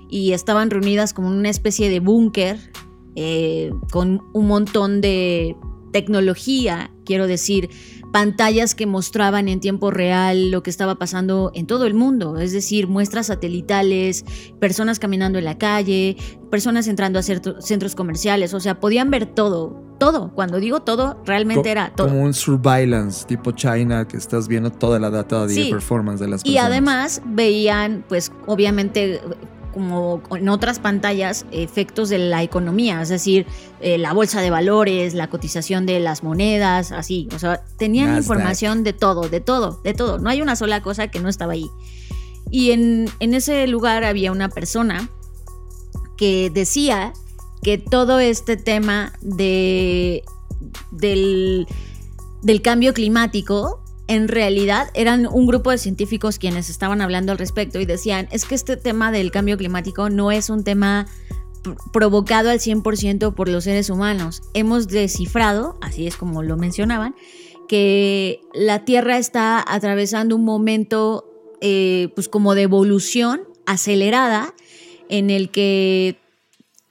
[0.09, 2.71] y estaban reunidas como en una especie de búnker
[3.21, 5.57] eh, con un montón de
[5.91, 7.69] tecnología, quiero decir,
[8.13, 12.53] pantallas que mostraban en tiempo real lo que estaba pasando en todo el mundo, es
[12.53, 14.23] decir, muestras satelitales,
[14.61, 16.15] personas caminando en la calle,
[16.49, 21.71] personas entrando a centros comerciales, o sea, podían ver todo, todo, cuando digo todo, realmente
[21.71, 22.07] era todo.
[22.07, 26.43] Como un surveillance tipo China, que estás viendo toda la data de performance de las
[26.43, 26.63] personas.
[26.63, 29.19] Y además veían, pues, obviamente
[29.73, 33.45] como en otras pantallas, efectos de la economía, es decir,
[33.81, 37.27] eh, la bolsa de valores, la cotización de las monedas, así.
[37.33, 40.19] O sea, tenían información de todo, de todo, de todo.
[40.19, 41.69] No hay una sola cosa que no estaba ahí.
[42.51, 45.09] Y en, en ese lugar había una persona
[46.17, 47.13] que decía
[47.61, 50.23] que todo este tema de,
[50.91, 51.67] del,
[52.41, 57.79] del cambio climático en realidad eran un grupo de científicos quienes estaban hablando al respecto
[57.79, 61.05] y decían, es que este tema del cambio climático no es un tema
[61.93, 64.41] provocado al 100% por los seres humanos.
[64.55, 67.15] Hemos descifrado, así es como lo mencionaban,
[67.67, 71.29] que la Tierra está atravesando un momento
[71.61, 74.55] eh, pues como de evolución acelerada
[75.07, 76.17] en el que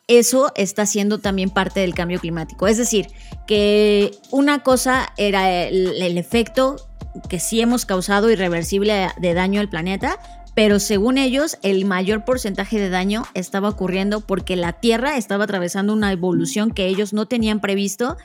[0.07, 2.69] eso está siendo también parte del cambio climático.
[2.69, 3.09] Es decir,
[3.49, 6.88] que una cosa era el efecto
[7.29, 10.19] que sí hemos causado irreversible daño al planeta,
[10.55, 15.93] pero según ellos el mayor porcentaje de daño estaba ocurriendo porque la Tierra estaba atravesando
[15.93, 18.17] una evolución que ellos no tenían previsto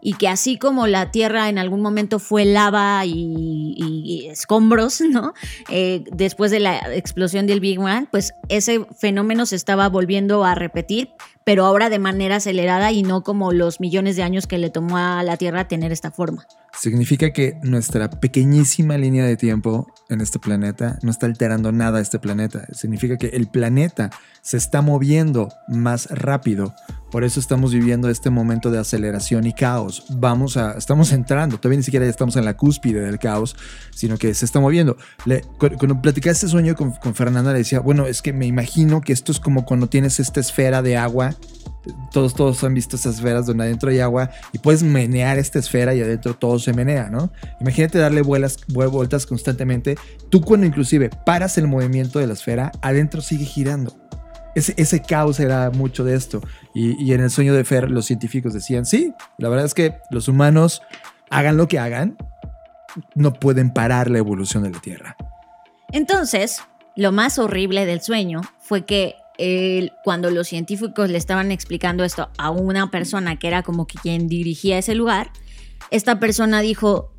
[0.00, 5.34] y que así como la Tierra en algún momento fue lava y, escombros, ¿no?
[5.68, 10.54] Eh, después de la explosión del Big Bang, pues ese fenómeno se estaba volviendo a
[10.54, 11.10] repetir,
[11.44, 14.96] pero ahora de manera acelerada y no como los millones de años que le tomó
[14.96, 16.46] a la Tierra tener esta forma.
[16.78, 22.02] Significa que nuestra pequeñísima línea de tiempo en este planeta no está alterando nada a
[22.02, 22.66] este planeta.
[22.72, 26.74] Significa que el planeta se está moviendo más rápido.
[27.12, 30.04] Por eso estamos viviendo este momento de aceleración y caos.
[30.08, 33.54] Vamos a, estamos entrando, todavía ni siquiera ya estamos en la cúspide del caos,
[33.94, 34.96] sino que se está moviendo.
[35.26, 39.02] Le, cuando platicaba este sueño con, con Fernanda, le decía, bueno, es que me imagino
[39.02, 41.36] que esto es como cuando tienes esta esfera de agua
[42.12, 45.94] todos, todos han visto esas esferas donde adentro hay agua y puedes menear esta esfera
[45.94, 47.32] y adentro todo se menea, ¿no?
[47.60, 49.96] Imagínate darle vuelas, vueltas constantemente.
[50.30, 54.01] Tú cuando inclusive paras el movimiento de la esfera, adentro sigue girando.
[54.54, 56.40] Ese, caos era mucho de esto.
[56.74, 59.96] Y, y en el sueño de Fer, los científicos decían, sí, la verdad es que
[60.10, 60.82] los humanos,
[61.30, 62.16] hagan lo que hagan,
[63.14, 65.16] no pueden parar la evolución de la Tierra.
[65.92, 66.62] Entonces,
[66.96, 69.16] lo más horrible del sueño fue que
[70.04, 74.28] cuando los científicos le estaban explicando esto a una persona que era como que quien
[74.28, 75.32] dirigía ese lugar,
[75.90, 77.12] esta persona dijo,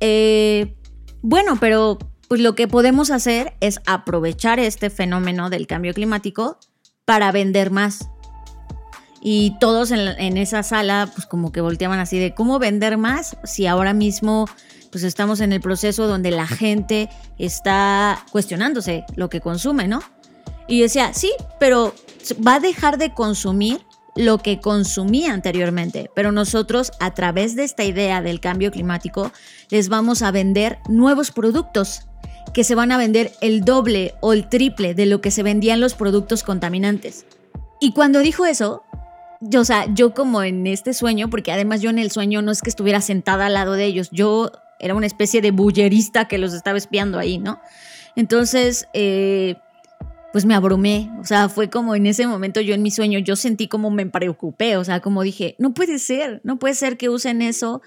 [0.00, 0.74] eh,
[1.22, 6.58] bueno, pero pues lo que podemos hacer es aprovechar este fenómeno del cambio climático
[7.04, 8.08] para vender más.
[9.22, 13.66] Y todos en, esa sala, pues como que volteaban así de cómo vender más si
[13.66, 14.46] ahora mismo
[14.92, 17.08] pues estamos en el proceso donde la gente
[17.38, 20.00] está cuestionándose lo que consume, ¿no?
[20.68, 21.94] Y decía, sí, pero
[22.46, 23.84] va a dejar de consumir
[24.14, 29.30] lo que consumía anteriormente, pero nosotros a través de esta idea del cambio climático
[29.70, 32.06] les vamos a vender nuevos productos
[32.52, 35.80] que se van a vender el doble o el triple de lo que se vendían
[35.80, 37.26] los productos contaminantes.
[37.80, 38.82] Y cuando dijo eso,
[39.40, 42.52] yo, o sea, yo como en este sueño, porque además yo en el sueño no
[42.52, 46.38] es que estuviera sentada al lado de ellos, yo era una especie de bullerista que
[46.38, 47.60] los estaba espiando ahí, ¿no?
[48.14, 49.56] Entonces, eh,
[50.36, 53.36] pues me abrumé, o sea, fue como en ese momento yo en mi sueño, yo
[53.36, 57.08] sentí como me preocupé, o sea, como dije, no puede ser, no puede ser que
[57.08, 57.80] usen eso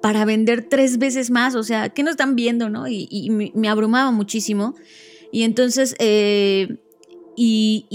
[0.00, 2.88] para vender tres veces más, o sea, ¿qué nos están viendo, no?
[2.88, 4.74] Y, me, abrumaba muchísimo.
[5.30, 6.76] Y entonces, eh,
[7.36, 7.86] y,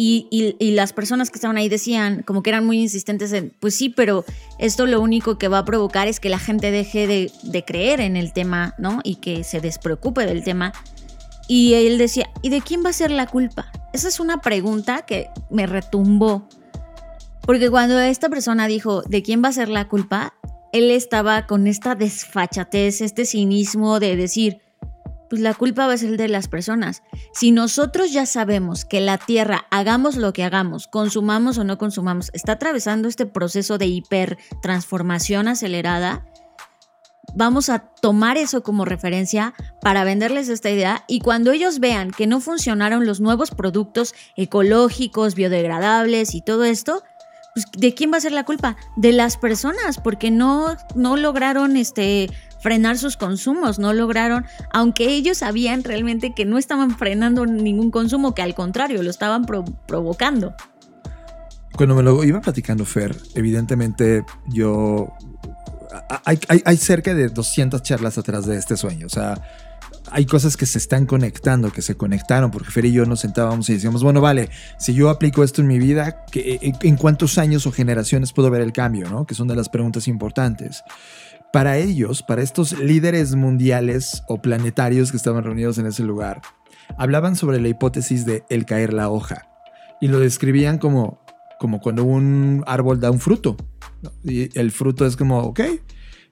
[0.57, 3.89] y, las personas que estaban ahí decían, como que eran muy insistentes en, pues sí,
[3.89, 4.23] pero
[4.57, 7.99] esto lo único que va a provocar es que la gente deje de, de creer
[7.99, 9.01] en el tema, ¿no?
[9.03, 10.71] Y que se despreocupe del tema.
[11.47, 13.71] Y él decía, ¿y de quién va a ser la culpa?
[13.93, 16.47] Esa es una pregunta que me retumbó.
[17.41, 20.33] Porque cuando esta persona dijo, ¿de quién va a ser la culpa?
[20.73, 24.61] Él estaba con esta desfachatez, este cinismo de decir,
[25.29, 27.03] pues la culpa va a ser de las personas.
[27.33, 32.31] Si nosotros ya sabemos que la Tierra, hagamos lo que hagamos, consumamos o no consumamos,
[32.33, 36.25] está atravesando este proceso de hipertransformación acelerada,
[37.37, 42.25] vamos a tomar eso como referencia para venderles esta idea y cuando ellos vean que
[42.25, 47.03] no funcionaron los nuevos productos ecológicos, biodegradables y todo esto,
[47.53, 48.75] pues ¿de quién va a ser la culpa?
[48.95, 52.27] De las personas, porque no, no lograron este,
[52.59, 58.33] frenar sus consumos, no lograron, aunque ellos sabían realmente que no estaban frenando ningún consumo,
[58.33, 60.55] que al contrario, lo estaban provocando.
[61.75, 65.13] Cuando me lo iba platicando Fer, evidentemente yo
[66.23, 69.07] hay, cerca de 200 charlas atrás de este sueño.
[69.07, 69.41] O sea,
[70.11, 73.69] hay cosas que se están conectando, que se conectaron, porque Fer y yo nos sentábamos
[73.69, 77.71] y decíamos, bueno, vale, si yo aplico esto en mi vida, ¿en cuántos años o
[77.71, 79.09] generaciones puedo ver el cambio?
[79.09, 79.25] ¿no?
[79.25, 80.83] Que son de las preguntas importantes.
[81.53, 86.41] Para ellos, para estos líderes mundiales o planetarios que estaban reunidos en ese lugar,
[86.97, 89.47] hablaban sobre la hipótesis de el caer la hoja
[89.99, 91.21] y lo describían como,
[91.59, 93.57] como cuando un árbol da un fruto.
[94.23, 95.61] Y el fruto es como, ok,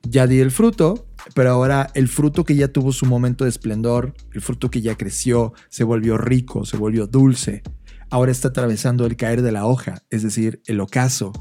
[0.04, 4.14] ya di el fruto, pero ahora el fruto que ya tuvo su momento de esplendor,
[4.34, 7.64] el fruto que ya creció, se volvió rico, se volvió dulce,
[8.10, 11.32] ahora está atravesando el caer de la hoja, es decir, el ocaso,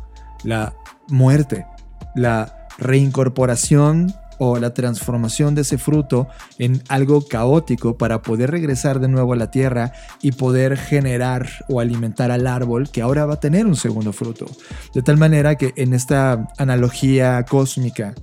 [0.44, 0.74] la
[1.08, 1.66] muerte,
[2.14, 6.28] la reincorporación o la transformación de ese fruto
[6.58, 11.80] en algo caótico para poder regresar de nuevo a la tierra y poder generar o
[11.80, 14.46] alimentar al árbol que ahora va a tener un segundo fruto.
[14.94, 18.14] De tal manera que en esta analogía cósmica,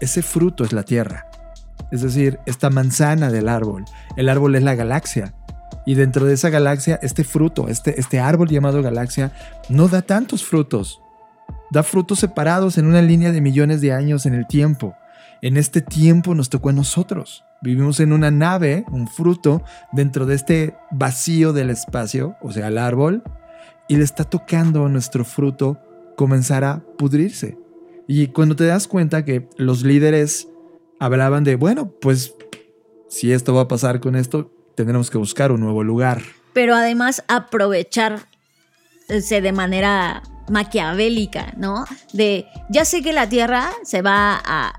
[0.00, 1.26] ese fruto es la tierra.
[1.90, 3.84] Es decir, esta manzana del árbol.
[4.16, 5.34] El árbol es la galaxia.
[5.84, 9.32] Y dentro de esa galaxia, este fruto, este, este árbol llamado galaxia,
[9.68, 11.00] no da tantos frutos.
[11.70, 14.96] Da frutos separados en una línea de millones de años en el tiempo.
[15.42, 17.44] En este tiempo nos tocó a nosotros.
[17.62, 19.62] Vivimos en una nave, un fruto,
[19.92, 23.22] dentro de este vacío del espacio, o sea, el árbol,
[23.88, 25.78] y le está tocando a nuestro fruto
[26.16, 27.58] comenzar a pudrirse.
[28.06, 30.48] Y cuando te das cuenta que los líderes
[30.98, 32.34] hablaban de, bueno, pues
[33.08, 36.22] si esto va a pasar con esto, tendremos que buscar un nuevo lugar.
[36.52, 38.26] Pero además aprovecharse
[39.08, 41.84] de manera maquiavélica, ¿no?
[42.12, 44.78] De, ya sé que la Tierra se va a,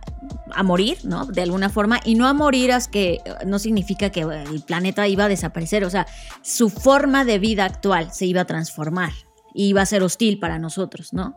[0.53, 1.25] a, morir, ¿no?
[1.25, 5.25] De alguna forma, y no a morir es que no significa que el planeta iba
[5.25, 6.07] a desaparecer, o sea,
[6.41, 9.11] su forma de vida actual se iba a transformar
[9.53, 11.35] y iba a ser hostil para nosotros, ¿no?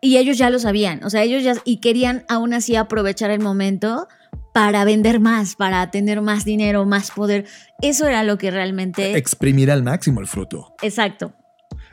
[0.00, 3.40] Y ellos ya lo sabían, o sea, ellos ya y querían aún así aprovechar el
[3.40, 4.06] momento
[4.52, 7.44] para vender más, para tener más dinero, más poder.
[7.82, 9.16] Eso era lo que realmente...
[9.16, 10.74] Exprimir al máximo el fruto.
[10.80, 11.34] Exacto.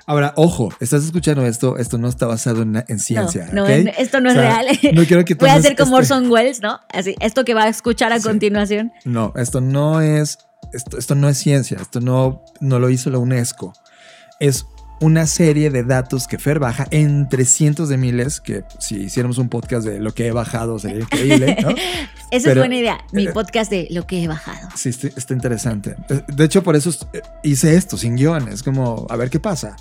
[0.05, 3.49] Ahora, ojo, estás escuchando esto, esto no está basado en, ciencia.
[3.53, 4.65] No, esto no es real.
[4.93, 6.79] No quiero que Voy a hacer como Orson Welles, ¿no?
[6.91, 8.91] Así, esto que va a escuchar a continuación.
[9.05, 10.39] No, esto no es,
[10.73, 13.73] esto, esto no es ciencia, esto no, no lo hizo la UNESCO.
[14.39, 14.65] Es
[15.01, 19.49] una serie de datos que Fer baja entre cientos de miles, que si hiciéramos un
[19.49, 21.69] podcast de lo que he bajado sería increíble, ¿no?
[22.31, 24.69] Esa es buena idea, mi eh, podcast de lo que he bajado.
[24.75, 25.95] Sí, está, interesante.
[26.07, 29.75] Eh, de hecho, por eso eh, hice esto, sin guiones, como a ver qué pasa.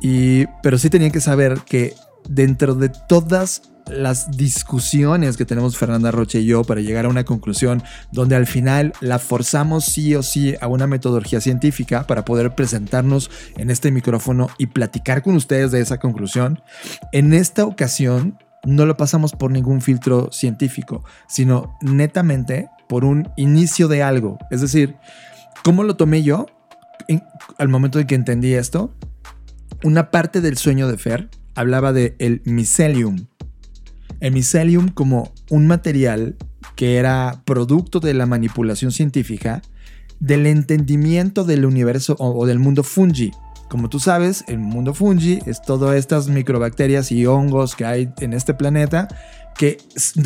[0.00, 1.94] Y, pero sí tenían que saber que
[2.28, 7.24] dentro de todas las discusiones que tenemos Fernanda Roche y yo para llegar a una
[7.24, 7.82] conclusión
[8.12, 13.30] donde al final la forzamos sí o sí a una metodología científica para poder presentarnos
[13.56, 16.60] en este micrófono y platicar con ustedes de esa conclusión.
[17.12, 23.88] En esta ocasión no lo pasamos por ningún filtro científico, sino netamente por un inicio
[23.88, 24.38] de algo.
[24.50, 24.96] Es decir,
[25.62, 26.46] ¿cómo lo tomé yo?
[27.56, 28.94] al momento de que entendí esto,
[29.82, 33.26] una parte del sueño de Fer hablaba de el mycelium.
[34.20, 36.36] El mycelium como un material
[36.76, 39.62] que era producto de la manipulación científica
[40.20, 43.32] del entendimiento del universo o, del mundo fungi.
[43.68, 48.32] Como tú sabes, el mundo fungi es todas estas microbacterias y hongos que hay en
[48.32, 49.08] este planeta
[49.58, 49.76] que,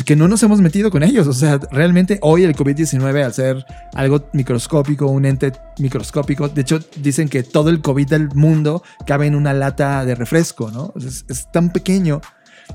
[0.05, 1.27] que no nos hemos metido con ellos.
[1.27, 6.79] O sea, realmente hoy el COVID-19, al ser algo microscópico, un ente microscópico, de hecho
[6.97, 10.93] dicen que todo el COVID del mundo cabe en una lata de refresco, ¿no?
[10.95, 12.21] Es, tan pequeño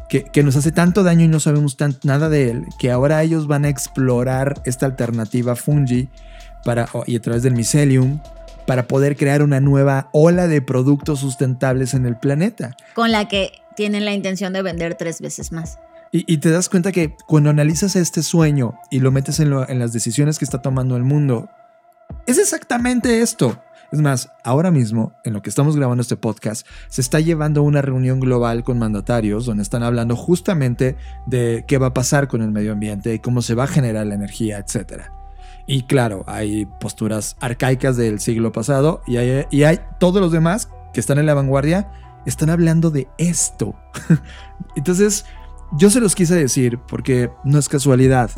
[0.09, 3.47] que, que, nos hace tanto daño y no sabemos nada de él, que ahora ellos
[3.47, 6.09] van a explorar esta alternativa fungi
[6.65, 8.21] para, y a través del mycelium
[8.67, 12.77] para poder crear una nueva ola de productos sustentables en el planeta.
[12.95, 15.79] Con la que tienen la intención de vender tres veces más.
[16.11, 19.93] Y, te das cuenta que cuando analizas este sueño y lo metes en, en las
[19.93, 21.51] decisiones que está tomando el mundo,
[22.27, 23.63] es exactamente esto.
[23.91, 27.81] Es más, ahora mismo, en lo que estamos grabando este podcast, se está llevando una
[27.81, 32.51] reunión global con mandatarios donde están hablando justamente de qué va a pasar con el
[32.51, 35.05] medio ambiente y cómo se va a generar la energía, etc.
[35.67, 40.69] Y claro, hay posturas arcaicas del siglo pasado y hay, y hay todos los demás
[40.93, 41.91] que están en la vanguardia,
[42.27, 43.75] están hablando de esto.
[44.77, 45.25] Entonces,
[45.79, 48.31] yo se los quise decir porque no es casualidad.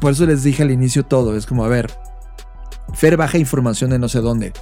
[0.00, 1.36] Por eso les dije al inicio todo.
[1.36, 1.90] Es como, a ver,
[2.92, 4.52] Fer baja información de no sé dónde.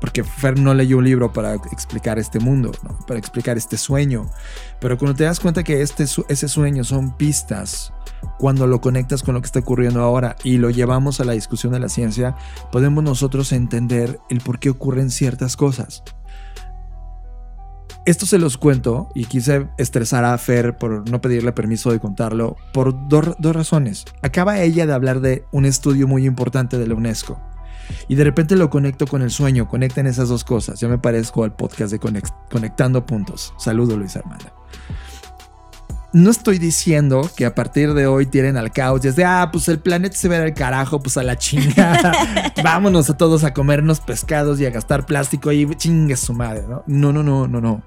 [0.00, 2.70] Porque Fer no leyó un libro para explicar este mundo,
[3.06, 4.30] para explicar este sueño.
[4.80, 7.92] Pero cuando te das cuenta que este, ese sueño son pistas,
[8.38, 11.72] cuando lo conectas con lo que está ocurriendo ahora y lo llevamos a la discusión
[11.72, 12.36] de la ciencia,
[12.70, 16.04] podemos nosotros entender el por qué ocurren ciertas cosas.
[18.08, 22.56] Esto se los cuento y quise estresar a Fer por no pedirle permiso de contarlo
[22.72, 24.06] por dos, razones.
[24.22, 27.38] Acaba ella de hablar de un estudio muy importante de la UNESCO.
[28.08, 30.80] Y de repente lo conecto con el sueño, conecten esas dos cosas.
[30.80, 32.00] Yo me parezco al podcast de
[32.50, 33.52] Conectando Puntos.
[33.58, 34.46] Saludo Luis Armando.
[36.12, 39.78] No estoy diciendo que a partir de hoy tienen al caos desde, ah, pues el
[39.78, 42.12] planeta se ve al carajo, pues a la chingada.
[42.64, 46.82] Vámonos a todos a comernos pescados y a gastar plástico y chingue su madre, ¿no?
[46.86, 47.82] No, no, no, no, no.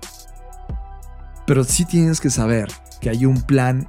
[1.47, 2.67] Pero sí tienes que saber
[2.99, 3.87] que hay un plan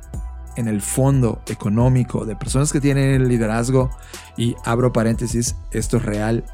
[0.57, 3.91] en el fondo económico de personas que tienen el liderazgo
[4.39, 6.45] y abro paréntesis, esto es real,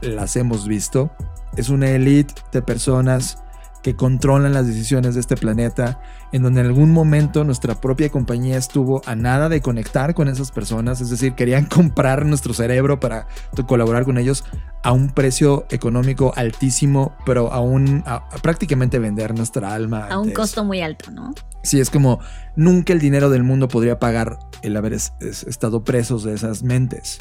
[0.00, 1.12] las hemos visto.
[1.56, 3.38] Es una élite de personas
[3.82, 6.00] que controlan las decisiones de este planeta,
[6.32, 10.50] en donde en algún momento nuestra propia compañía estuvo a nada de conectar con esas
[10.50, 13.26] personas, es decir, querían comprar nuestro cerebro para
[13.66, 14.44] colaborar con ellos
[14.82, 20.06] a un precio económico altísimo, pero aún a, prácticamente vender nuestra alma.
[20.08, 21.32] A un costo muy alto, ¿no?
[21.62, 22.20] Sí, es como
[22.56, 27.18] nunca el dinero del mundo podría pagar el haber estado presos de esas mentes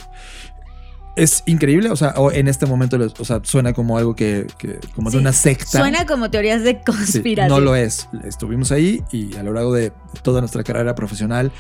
[1.18, 4.46] es increíble, o sea, o en este momento, o sea, suena como algo que,
[4.96, 5.80] como de una secta.
[5.80, 7.58] Suena como teorías de conspiración.
[7.58, 8.08] no lo es.
[8.24, 9.92] Estuvimos ahí y a lo largo de
[10.22, 11.52] toda nuestra carrera profesional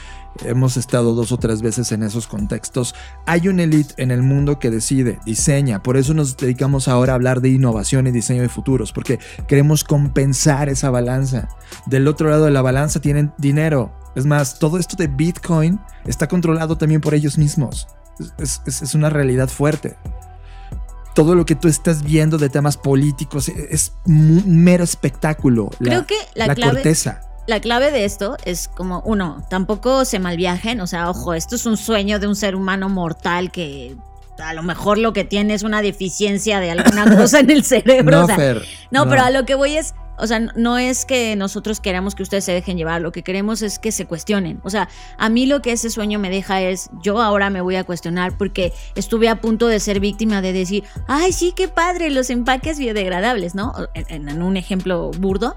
[0.45, 2.93] hemos estado dos o tres veces en esos contextos.
[3.25, 7.15] Hay una élite en el mundo que decide, diseña, por eso nos dedicamos ahora a
[7.15, 11.49] hablar de innovación y diseño de futuros, porque queremos compensar esa balanza.
[11.87, 13.91] Del otro lado de la balanza tienen dinero.
[14.15, 17.87] Es más, todo esto de Bitcoin está controlado también por ellos mismos
[18.37, 19.95] es, una realidad fuerte.
[21.15, 25.69] Todo lo que tú estás viendo de temas políticos es un mero espectáculo.
[25.79, 27.21] Creo que la, corteza.
[27.47, 31.65] La clave de esto es como, uno, tampoco se malviajen, o sea, ojo, esto es
[31.65, 33.95] un sueño de un ser humano mortal que
[34.37, 38.27] a lo mejor lo que tiene es una deficiencia de alguna cosa en el cerebro.
[38.91, 42.23] no, pero a lo que voy es, o sea, no es que nosotros queramos que
[42.23, 44.59] ustedes se dejen llevar, lo que queremos es que se cuestionen.
[44.63, 47.75] O sea, a mí lo que ese sueño me deja es, yo ahora me voy
[47.75, 52.09] a cuestionar porque estuve a punto de ser víctima de decir, ay, sí, qué padre,
[52.09, 53.73] los empaques biodegradables, ¿no?
[53.93, 55.55] en un ejemplo burdo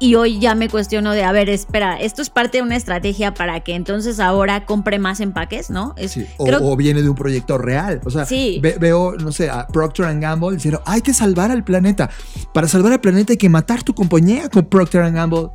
[0.00, 3.34] y hoy ya me cuestiono de, a ver, espera, esto es parte de una estrategia
[3.34, 5.94] para que entonces ahora compre más empaques, ¿no?
[6.38, 8.00] o, viene de un proyecto real.
[8.06, 8.26] O sea,
[8.60, 12.08] veo, no sé, a Procter Gamble diciendo, hay que salvar al planeta.
[12.54, 15.50] Para salvar al planeta hay que matar tu compañía con Procter Gamble.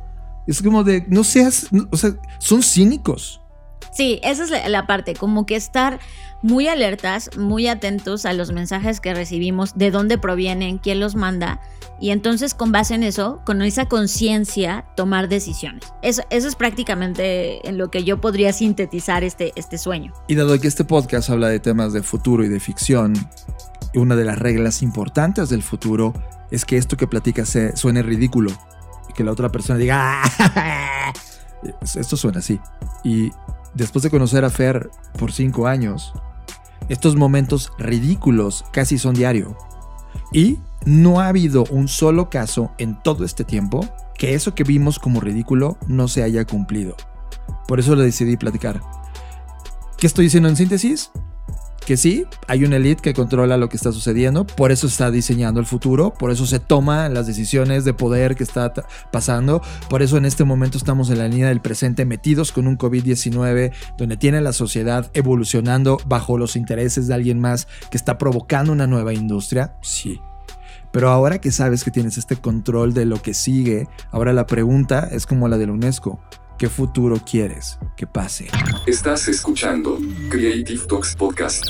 [0.46, 3.42] Es como de, no seas, o sea, son cínicos.
[3.96, 5.98] Sí, esa es la, la parte, como que estar
[6.42, 11.60] muy alertas, muy atentos a los mensajes que recibimos, de dónde provienen, quién los manda,
[11.98, 15.84] y entonces con base en eso, con esa conciencia, tomar decisiones.
[16.02, 20.12] Eso, es prácticamente en lo que yo podría sintetizar este, este sueño.
[20.28, 23.14] Y dado que este podcast habla de temas de futuro y de ficción,
[23.94, 26.12] una de las reglas importantes del futuro
[26.50, 28.50] es que esto que platicas suene ridículo
[29.08, 31.12] y que la otra persona diga, ¡Ah!
[31.80, 32.60] esto suena así.
[33.02, 33.32] Y
[33.76, 36.12] después de conocer a Fer por cinco años,
[36.88, 39.56] estos momentos ridículos casi son diario.
[40.32, 44.98] Y no ha habido un solo caso en todo este tiempo que eso que vimos
[44.98, 46.96] como ridículo no se haya cumplido.
[47.68, 48.80] Por eso le decidí platicar.
[49.98, 51.10] ¿Qué estoy diciendo en síntesis?
[51.86, 55.60] Que sí, hay una elite que controla lo que está sucediendo, por eso está diseñando
[55.60, 58.72] el futuro, por eso se toman las decisiones de poder que está
[59.12, 62.76] pasando, por eso en este momento estamos en la línea del presente metidos con un
[62.76, 68.72] COVID-19 donde tiene la sociedad evolucionando bajo los intereses de alguien más que está provocando
[68.72, 70.20] una nueva industria, sí.
[70.90, 75.08] Pero ahora que sabes que tienes este control de lo que sigue, ahora la pregunta
[75.12, 76.18] es como la de la UNESCO.
[76.58, 78.46] ¿Qué futuro quieres que pase?
[78.86, 79.98] Estás escuchando
[80.30, 81.62] Creative Talks Podcast.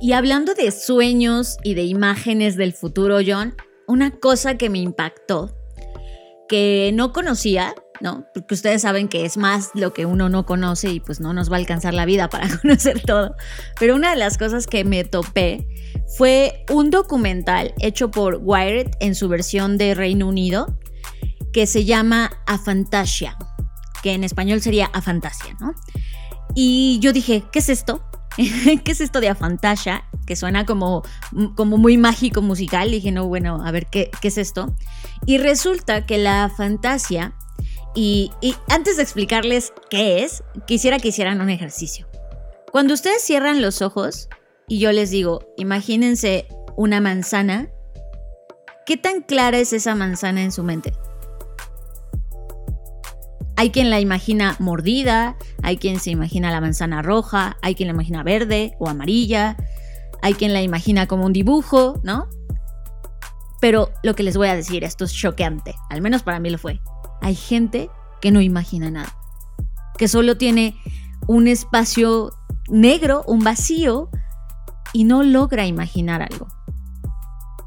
[0.00, 3.54] Y hablando de sueños y de imágenes del futuro, John,
[3.86, 5.56] una cosa que me impactó,
[6.48, 8.26] que no conocía, ¿no?
[8.34, 11.48] Porque ustedes saben que es más lo que uno no conoce y pues no nos
[11.48, 13.36] va a alcanzar la vida para conocer todo.
[13.78, 15.68] Pero una de las cosas que me topé
[16.18, 20.76] fue un documental hecho por Wired en su versión de Reino Unido
[21.52, 23.36] que se llama A Fantasia
[24.02, 25.74] que en español sería a fantasia, ¿no?
[26.54, 28.02] Y yo dije, ¿qué es esto?
[28.36, 30.04] ¿Qué es esto de Afantasia?
[30.26, 31.02] Que suena como,
[31.56, 32.88] como muy mágico musical.
[32.88, 34.74] Y dije, no, bueno, a ver, ¿qué, ¿qué es esto?
[35.26, 37.34] Y resulta que la fantasia,
[37.94, 42.06] y, y antes de explicarles qué es, quisiera que hicieran un ejercicio.
[42.70, 44.28] Cuando ustedes cierran los ojos
[44.66, 46.46] y yo les digo, imagínense
[46.76, 47.68] una manzana,
[48.86, 50.92] ¿qué tan clara es esa manzana en su mente?
[53.56, 57.94] Hay quien la imagina mordida, hay quien se imagina la manzana roja, hay quien la
[57.94, 59.56] imagina verde o amarilla,
[60.22, 62.28] hay quien la imagina como un dibujo, ¿no?
[63.60, 66.58] Pero lo que les voy a decir, esto es choqueante, al menos para mí lo
[66.58, 66.80] fue.
[67.20, 67.90] Hay gente
[68.20, 69.14] que no imagina nada,
[69.98, 70.76] que solo tiene
[71.28, 72.32] un espacio
[72.68, 74.10] negro, un vacío,
[74.92, 76.48] y no logra imaginar algo.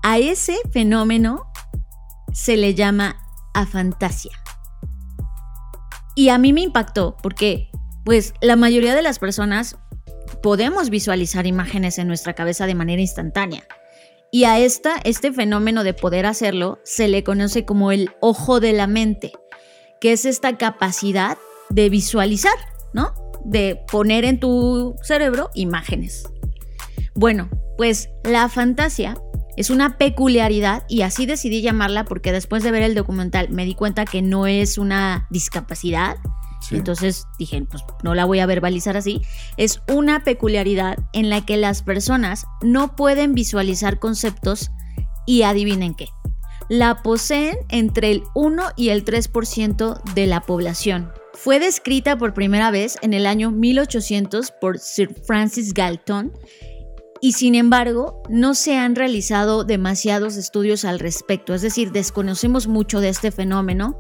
[0.03, 1.51] A ese fenómeno
[2.31, 3.17] se le llama
[3.53, 4.44] afantasia.
[6.16, 7.70] Y a mí me impactó porque,
[8.05, 9.78] pues, la mayoría de las personas
[10.41, 13.63] podemos visualizar imágenes en nuestra cabeza de manera instantánea.
[14.32, 18.74] Y a esta, este fenómeno de poder hacerlo se le conoce como el ojo de
[18.74, 19.34] la mente,
[20.01, 21.38] que es esta capacidad
[21.70, 22.55] de visualizar,
[22.93, 23.13] ¿no?
[23.43, 26.24] De poner en tu cerebro imágenes.
[27.13, 29.16] Bueno, pues la fantasía
[29.58, 33.76] es una peculiaridad y así decidí llamarla porque después de ver el documental me di
[33.76, 36.18] cuenta que no es una discapacidad.
[36.72, 39.22] Entonces dije, pues no la voy a verbalizar así.
[39.56, 44.72] Es una peculiaridad en la que las personas no pueden visualizar conceptos
[45.28, 46.08] y adivinen qué.
[46.68, 51.12] La poseen entre el 1 y el 3% de la población.
[51.34, 56.34] Fue descrita por primera vez en el año 1800 por Sir Francis Galton
[57.26, 62.99] y sin embargo no se han realizado demasiados estudios al respecto, es decir, desconocemos mucho
[62.99, 63.97] de este fenómeno,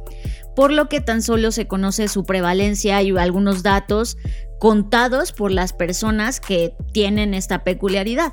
[0.55, 4.15] por lo que tan solo se conoce su prevalencia y algunos datos
[4.59, 8.31] contados por las personas que tienen esta peculiaridad.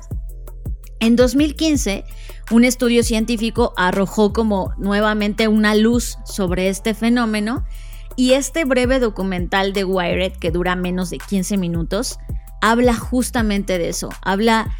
[0.99, 2.03] En 2015,
[2.51, 7.65] un estudio científico arrojó como nuevamente una luz sobre este fenómeno
[8.15, 12.19] y este breve documental de Wired, que dura menos de 15 minutos,
[12.63, 14.71] habla justamente de eso, habla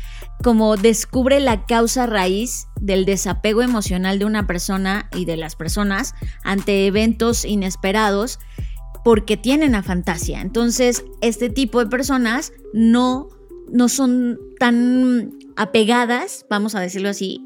[0.42, 6.16] como descubre la causa raíz del desapego emocional de una persona y de las personas
[6.44, 8.40] ante eventos inesperados
[9.04, 10.40] porque tienen a fantasía.
[10.40, 13.28] Entonces, este tipo de personas no,
[13.70, 17.42] no son tan apegadas, vamos a decirlo así,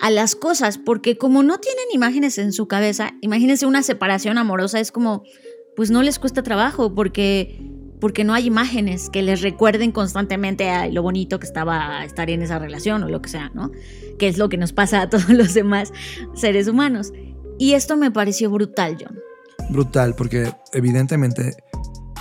[0.00, 4.80] a las cosas, porque como no tienen imágenes en su cabeza, imagínense una separación amorosa,
[4.80, 5.22] es como,
[5.76, 7.71] pues no les cuesta trabajo, porque
[8.02, 12.42] porque no hay imágenes que les recuerden constantemente a lo bonito que estaba estar en
[12.42, 13.70] esa relación o lo que sea, ¿no?
[14.18, 15.92] Que es lo que nos pasa a todos los demás
[16.34, 17.12] seres humanos.
[17.60, 19.20] Y esto me pareció brutal, John.
[19.70, 21.54] Brutal, porque evidentemente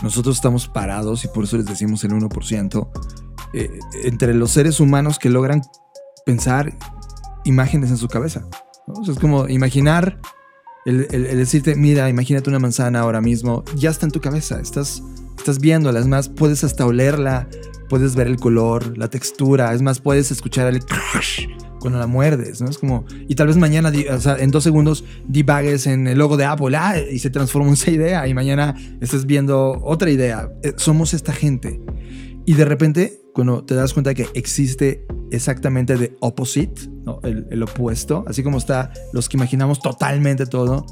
[0.03, 2.89] nosotros estamos parados y por eso les decimos el 1%,
[3.55, 5.63] eh, entre los seres humanos que logran
[6.27, 6.77] pensar
[7.43, 8.45] imágenes en su cabeza.
[9.09, 10.21] es como imaginar,
[10.85, 15.01] el, el decirte, mira, imagínate una manzana ahora mismo, ya está en tu cabeza, estás
[15.41, 17.49] estás viéndola, es más, puedes hasta olerla,
[17.89, 21.47] puedes ver el color, la textura, es más, puedes escuchar el crush
[21.79, 22.69] cuando la muerdes, ¿no?
[22.69, 26.37] Es como, y tal vez mañana, o sea, en dos segundos divagues en el logo
[26.37, 30.47] de Apple ah, y se transforma en esa idea y mañana estés viendo otra idea.
[30.61, 31.81] Eh, somos esta gente.
[32.45, 36.81] Y de repente, cuando te das cuenta que existe exactamente de opposite,
[37.23, 40.85] el opuesto, así como está los que imaginamos totalmente todo,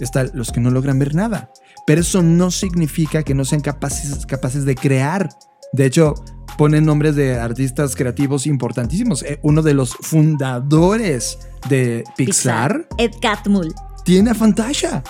[0.00, 1.52] están los que no logran ver nada.
[1.86, 5.28] Pero eso no significa que no sean capaces, capaces de crear.
[5.72, 6.14] De hecho,
[6.56, 9.22] ponen nombres de artistas creativos importantísimos.
[9.22, 13.74] Eh, uno de los fundadores de Pixar, Ed Catmull,
[14.04, 15.02] tiene a Fantasia.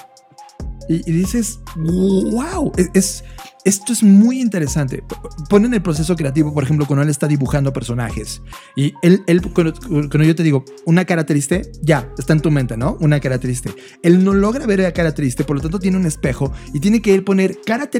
[0.88, 3.24] Y, dices, wow, es,
[3.64, 5.02] esto es muy interesante.
[5.48, 8.42] Ponen el proceso creativo, por ejemplo, cuando él está dibujando personajes.
[8.76, 9.72] Y él, él cuando,
[10.24, 12.96] yo te digo, una cara triste, ya, está en tu mente, ¿no?
[13.00, 13.70] Una cara triste.
[14.02, 17.00] Él no logra ver la cara triste, por lo tanto tiene un espejo y tiene
[17.00, 17.90] que él poner cara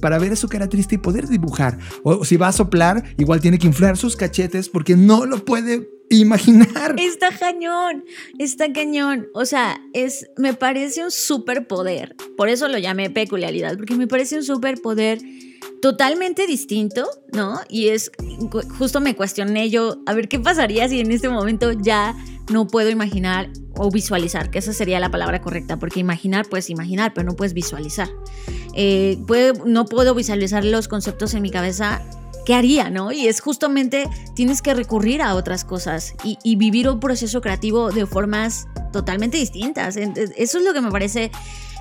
[0.00, 1.78] para ver su cara triste y poder dibujar.
[2.02, 5.88] O si va a soplar, igual tiene que inflar sus cachetes porque no lo puede
[6.16, 6.94] imaginar.
[6.98, 8.04] Está cañón,
[8.38, 9.28] está cañón.
[9.34, 12.16] O sea, es, me parece un superpoder.
[12.36, 15.20] Por eso lo llamé peculiaridad, porque me parece un superpoder
[15.80, 17.60] totalmente distinto, ¿no?
[17.68, 18.12] Y es,
[18.78, 22.16] justo me cuestioné yo, a ver qué pasaría si en este momento ya
[22.50, 27.12] no puedo imaginar o visualizar, que esa sería la palabra correcta, porque imaginar puedes imaginar,
[27.14, 28.08] pero no puedes visualizar.
[28.74, 29.18] Eh,
[29.64, 32.02] no puedo visualizar los conceptos en mi cabeza
[32.44, 33.12] ¿qué haría, no?
[33.12, 38.06] Y es justamente tienes que recurrir a otras cosas y, vivir un proceso creativo de
[38.06, 39.96] formas totalmente distintas.
[39.96, 41.30] Eso es lo que me parece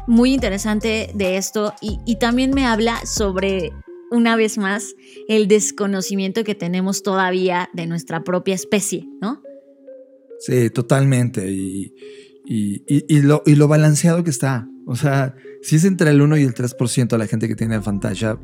[0.08, 3.72] muy interesante de esto y, también me habla sobre,
[4.10, 4.96] una vez más,
[5.28, 9.42] el desconocimiento que tenemos todavía de nuestra propia especie, ¿no?
[10.40, 11.52] Sí, totalmente.
[11.52, 11.94] Y,
[12.46, 14.68] y, lo, y lo balanceado que está.
[14.88, 18.40] O sea, si es entre el 1 y el 3% la gente que tiene Fantasia,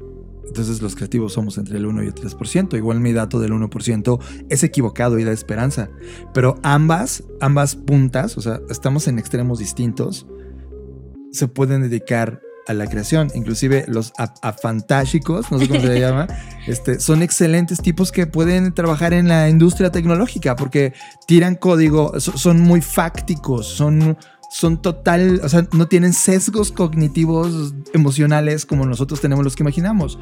[0.48, 2.78] entonces los creativos somos entre el 1 y el 3%.
[2.78, 4.20] Igual mi dato del 1%
[4.50, 5.90] es equivocado y da esperanza.
[6.34, 10.28] Pero ambas, ambas puntas, o sea, estamos en extremos distintos,
[11.32, 13.32] se pueden dedicar a la creación.
[13.34, 16.28] Inclusive los afantásicos, no sé cómo se llama,
[16.68, 20.94] este, son excelentes tipos que pueden trabajar en la industria tecnológica porque
[21.28, 24.18] tiran código, son muy fácticos, son
[24.50, 30.18] son total, o sea, no tienen sesgos cognitivos emocionales como nosotros tenemos los que imaginamos.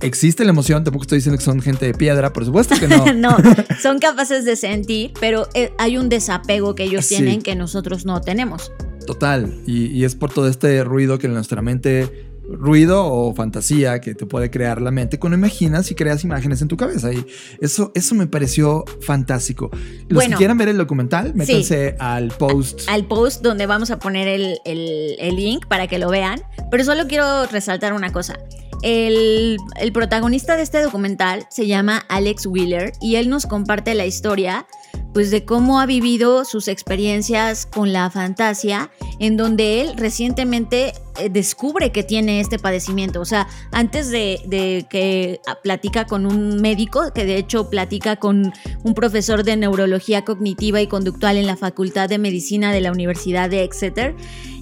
[0.00, 3.12] Existe la emoción, tampoco estoy diciendo que son gente de piedra, por supuesto que no.
[3.14, 3.36] no,
[3.80, 8.20] son capaces de sentir, pero eh, hay un desapego que ellos tienen que nosotros no
[8.20, 8.72] tenemos.
[9.06, 14.14] Total, y, y es por todo este ruido que nuestra mente ruido o fantasía que
[14.14, 17.12] te puede crear la mente cuando imaginas y creas imágenes en tu cabeza.
[17.12, 17.24] Y
[17.60, 19.70] eso, eso me pareció fantástico.
[20.08, 22.82] Los que quieran ver el documental, métanse al post.
[22.88, 26.42] Al post donde vamos a poner el, el, link para que lo vean.
[26.70, 28.38] Pero solo quiero resaltar una cosa.
[28.82, 34.06] El, el, protagonista de este documental se llama Alex Wheeler y él nos comparte la
[34.06, 34.66] historia
[35.12, 41.28] pues de cómo ha vivido sus experiencias con la fantasía, en donde él recientemente eh,
[41.30, 43.20] descubre que tiene este padecimiento.
[43.20, 48.94] O sea, antes de, que platica con un médico, que de hecho platica con un
[48.94, 53.64] profesor de neurología cognitiva y conductual en la Facultad de Medicina de la Universidad de
[53.64, 54.14] Exeter,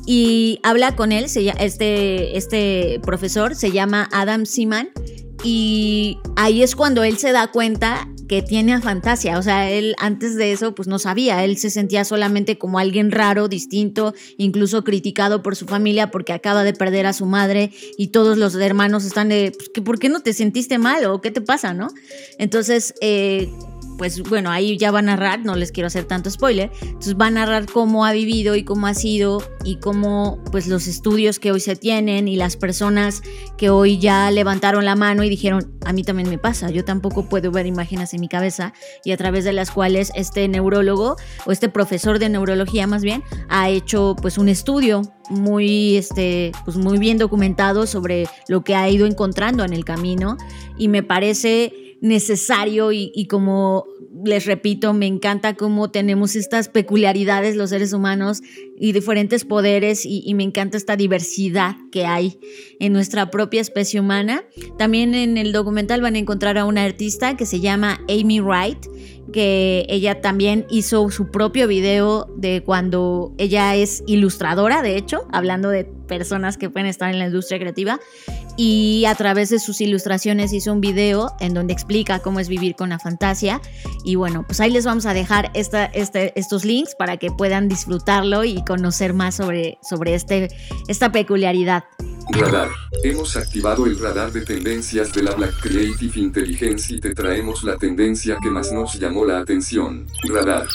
[0.06, 4.90] y habla con él, este, este profesor se llama Adam Seaman,
[5.44, 9.40] y ahí es cuando él se da cuenta que tiene a Fantasia.
[9.40, 13.10] O sea, él antes de eso pues no sabía, él se sentía solamente como alguien
[13.10, 18.12] raro, distinto, incluso criticado por su familia porque acaba de perder a su madre y
[18.12, 21.40] todos los hermanos están de, pues, ¿por qué no te sentiste mal o qué te
[21.40, 21.88] pasa, no?
[22.38, 23.50] Entonces, eh,
[24.00, 27.26] pues bueno, ahí ya va a narrar, no les quiero hacer tanto spoiler, entonces va
[27.26, 31.52] a narrar cómo ha vivido y cómo ha sido y cómo pues los estudios que
[31.52, 33.20] hoy se tienen y las personas
[33.58, 37.28] que hoy ya levantaron la mano y dijeron, a mí también me pasa, yo tampoco
[37.28, 38.72] puedo ver imágenes en mi cabeza
[39.04, 43.22] y a través de las cuales este neurólogo o este profesor de neurología más bien
[43.50, 48.88] ha hecho pues un estudio muy, este, pues muy bien documentado sobre lo que ha
[48.88, 50.38] ido encontrando en el camino
[50.78, 53.84] y me parece necesario y, como
[54.24, 58.42] les repito, me encanta cómo tenemos estas peculiaridades los seres humanos
[58.78, 62.38] y diferentes poderes y, y, me encanta esta diversidad que hay
[62.80, 64.44] en nuestra propia especie humana.
[64.78, 68.86] También en el documental van a encontrar a una artista que se llama Amy Wright
[69.32, 75.68] que ella también hizo su propio video de cuando ella es ilustradora, de hecho, hablando
[75.68, 78.00] de personas que pueden estar en la industria creativa,
[78.62, 82.76] y a través de sus ilustraciones hizo un video en donde explica cómo es vivir
[82.76, 83.58] con la fantasía.
[84.04, 87.70] Y bueno, pues ahí les vamos a dejar esta, este, estos links para que puedan
[87.70, 90.50] disfrutarlo y conocer más sobre, sobre este,
[90.88, 91.84] esta peculiaridad.
[92.32, 92.68] Radar.
[93.02, 97.78] Hemos activado el radar de tendencias de la Black Creative Intelligence y te traemos la
[97.78, 100.06] tendencia que más nos llamó la atención.
[100.28, 100.66] Radar.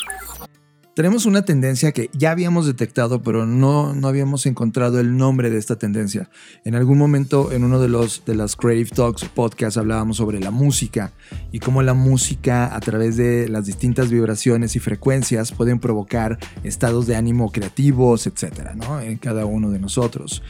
[0.95, 5.57] Tenemos una tendencia que ya habíamos detectado, pero no, no habíamos encontrado el nombre de
[5.57, 6.29] esta tendencia.
[6.63, 10.51] En algún momento, en uno de los de las Creative Talks podcast, hablábamos sobre la
[10.51, 11.11] música
[11.51, 17.07] y cómo la música, a través de las distintas vibraciones y frecuencias, pueden provocar estados
[17.07, 19.01] de ánimo creativos, etcétera, ¿no?
[19.01, 20.43] En cada uno de nosotros.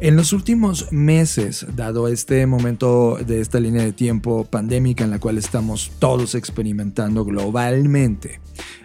[0.00, 5.18] En los últimos meses, dado este momento de esta línea de tiempo pandémica en la
[5.18, 8.40] cual estamos todos experimentando globalmente,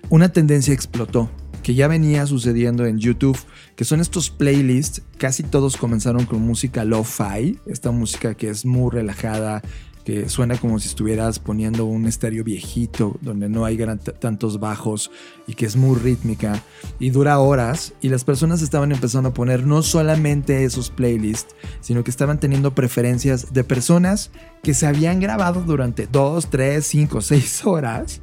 [0.09, 1.29] una tendencia explotó
[1.67, 3.37] que ya venía sucediendo en YouTube,
[3.75, 8.89] que son estos playlists, casi todos comenzaron con música lo-fi, esta música que es muy
[8.89, 9.61] relajada,
[10.07, 13.77] que suena como si estuvieras poniendo un estéreo viejito, donde no hay
[14.21, 15.11] tantos bajos
[15.47, 16.63] y que es muy rítmica
[16.97, 22.05] y dura horas, y las personas estaban empezando a poner no solamente esos playlists, sino
[22.05, 24.31] que estaban teniendo preferencias de personas
[24.63, 28.21] que se habían grabado durante 2, 3, 5, 6 horas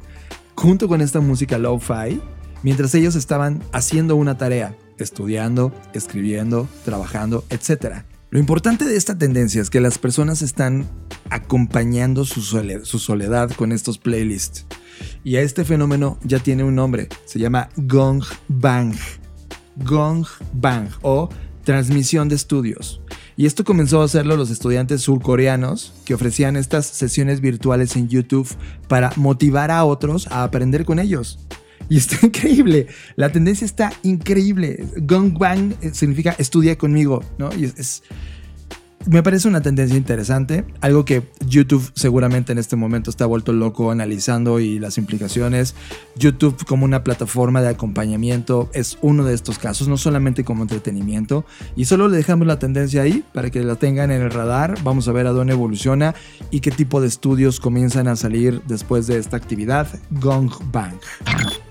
[0.55, 2.18] junto con esta música lo-fi,
[2.62, 8.05] mientras ellos estaban haciendo una tarea, estudiando, escribiendo, trabajando, etc.
[8.35, 10.89] Lo importante de esta tendencia es que las personas están
[11.30, 14.66] acompañando su soledad, con estos playlists.
[15.22, 18.97] Y a este fenómeno ya tiene un nombre, se llama Gong Bang.
[19.76, 21.28] Gong Bang o
[21.62, 23.01] transmisión de estudios.
[23.37, 28.49] Y esto comenzó a hacerlo los estudiantes surcoreanos que ofrecían estas sesiones virtuales en YouTube
[28.89, 31.39] para motivar a otros a aprender con ellos.
[31.89, 34.87] Y está increíble, la tendencia está increíble.
[34.99, 37.51] Gong Bang eh, significa estudia conmigo, ¿no?
[37.55, 38.03] Y es
[39.07, 43.91] me parece una tendencia interesante, algo que YouTube seguramente en este momento está vuelto loco
[43.91, 45.74] analizando y las implicaciones.
[46.16, 51.45] YouTube como una plataforma de acompañamiento es uno de estos casos, no solamente como entretenimiento.
[51.76, 54.78] Y solo le dejamos la tendencia ahí para que la tengan en el radar.
[54.82, 56.14] Vamos a ver a dónde evoluciona
[56.51, 59.87] y qué tipo de estudios comienzan a salir después de esta actividad.
[60.11, 60.95] Gong Bang.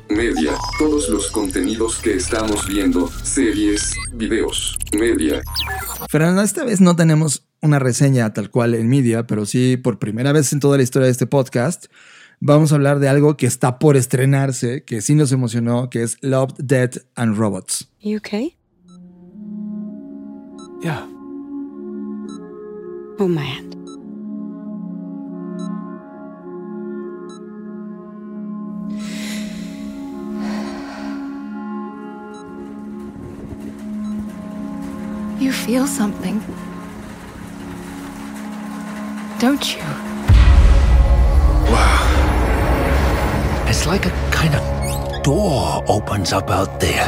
[0.09, 0.53] Media.
[0.77, 5.41] Todos los contenidos que estamos viendo, series, videos, media.
[6.09, 10.31] Fernanda, esta vez no tenemos una reseña tal cual en media, pero sí por primera
[10.31, 11.85] vez en toda la historia de este podcast
[12.45, 16.17] vamos a hablar de algo que está por estrenarse, que sí nos emocionó, que es
[16.21, 17.89] Love, Dead and Robots.
[18.01, 18.57] You okay?
[20.81, 21.07] Yeah.
[23.17, 23.73] Oh man.
[35.39, 36.39] You feel something.
[39.39, 39.81] Don't you?
[41.71, 43.65] Wow.
[43.67, 47.07] It's like a kind of door opens up out there.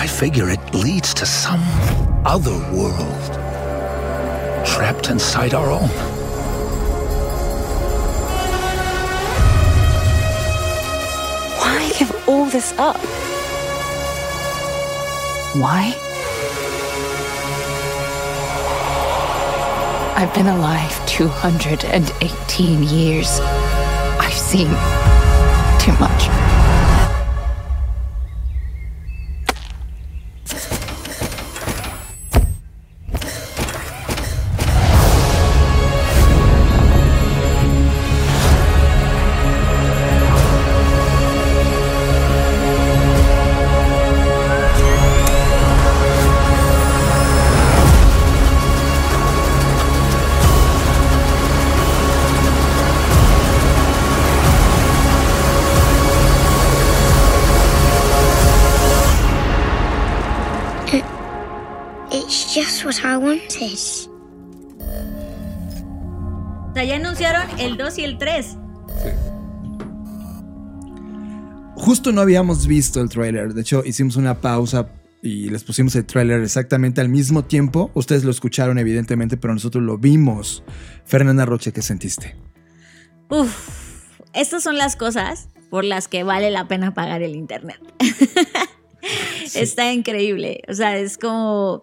[0.00, 1.62] I figure it leads to some
[2.24, 3.32] other world.
[4.66, 5.90] Trapped inside our own.
[11.60, 12.96] Why give all this up?
[15.54, 16.07] Why?
[20.20, 23.38] I've been alive 218 years.
[24.18, 24.66] I've seen
[25.78, 26.67] too much.
[66.86, 68.56] Ya anunciaron el 2 y el 3.
[71.76, 73.54] Justo no habíamos visto el trailer.
[73.54, 74.88] De hecho, hicimos una pausa
[75.22, 77.90] y les pusimos el trailer exactamente al mismo tiempo.
[77.94, 80.62] Ustedes lo escucharon, evidentemente, pero nosotros lo vimos.
[81.04, 82.36] Fernanda Roche, ¿qué sentiste?
[83.28, 87.80] Uf, estas son las cosas por las que vale la pena pagar el internet.
[89.54, 90.62] Está increíble.
[90.68, 91.82] O sea, es como.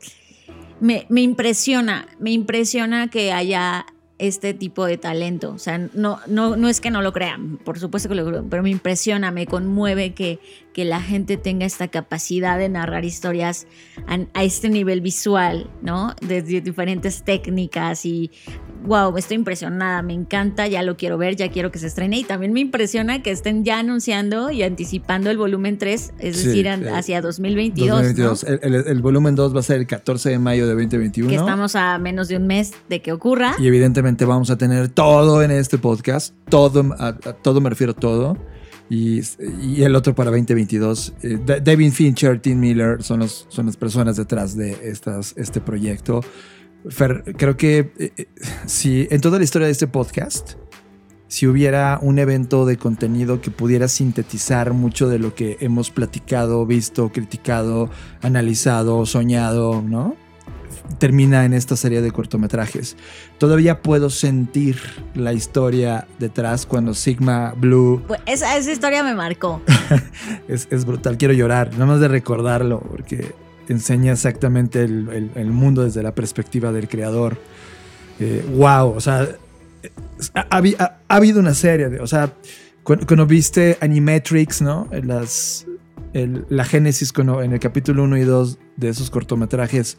[0.80, 3.86] Me, me, impresiona, me impresiona que haya
[4.18, 5.52] este tipo de talento.
[5.52, 8.46] O sea, no, no, no es que no lo crean, por supuesto que lo creo,
[8.50, 10.40] pero me impresiona, me conmueve que,
[10.76, 13.66] que la gente tenga esta capacidad de narrar historias
[14.34, 16.14] a, este nivel visual, ¿no?
[16.20, 18.30] Desde diferentes técnicas y
[18.86, 22.20] wow, estoy impresionada, me encanta, ya lo quiero ver, ya quiero que se estrene.
[22.20, 26.48] Y también me impresiona que estén ya anunciando y anticipando el volumen 3, es Sí,
[26.48, 27.90] decir, hacia 2022.
[27.90, 28.44] 2022.
[28.44, 28.50] ¿no?
[28.62, 31.30] El, el- el volumen 2 va a ser el 14 de mayo de 2021.
[31.30, 33.56] Que estamos a menos de un mes de que ocurra.
[33.60, 36.36] Y evidentemente vamos a tener todo en este podcast.
[36.50, 38.38] Todo, a, a todo me refiero todo.
[38.90, 39.22] Y,
[39.82, 41.14] el otro para 2022.
[41.24, 45.60] Eh, Da- David Fincher, Tim Miller son, los, son las personas detrás de estas, este
[45.62, 46.22] proyecto.
[46.90, 48.28] Fer, creo que eh, eh,
[48.68, 50.54] si en toda la historia de este podcast,
[51.28, 56.64] si hubiera un evento de contenido que pudiera sintetizar mucho de lo que hemos platicado,
[56.68, 57.90] visto, criticado,
[58.22, 60.16] analizado, soñado, ¿no?
[60.98, 62.96] Termina en esta serie de cortometrajes.
[63.38, 64.78] Todavía puedo sentir
[65.14, 69.62] la historia detrás cuando Sigma Blue Pues esa, esa historia me marcó.
[70.48, 71.18] es, es brutal.
[71.18, 73.34] Quiero llorar, nada más de recordarlo, porque
[73.68, 77.38] enseña exactamente el, el- el mundo desde la perspectiva del creador.
[78.20, 79.28] Eh, wow, o sea,
[80.34, 82.32] ha, ha ha- ha habido una serie de, o sea,
[82.84, 84.88] cuando, cuando viste Animatrix, ¿no?
[85.04, 85.66] Las,
[86.14, 89.98] el- la génesis cuando- en el capítulo 1 y 2 de esos cortometrajes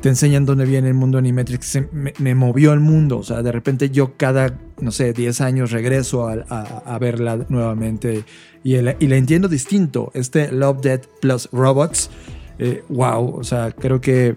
[0.00, 1.80] te enseñan dónde viene el mundo Animatrix.
[1.92, 5.70] Me, me movió el mundo, o sea, de repente yo cada, no sé, 10 años
[5.70, 8.24] regreso a, verla nuevamente
[8.62, 10.10] y, y la entiendo distinto.
[10.14, 12.10] Este Love, Dead plus Robots,
[12.58, 14.36] eh, wow, o sea, creo que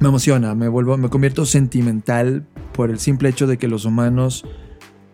[0.00, 4.44] me emociona, me vuelvo, me convierto sentimental por el simple hecho de que los humanos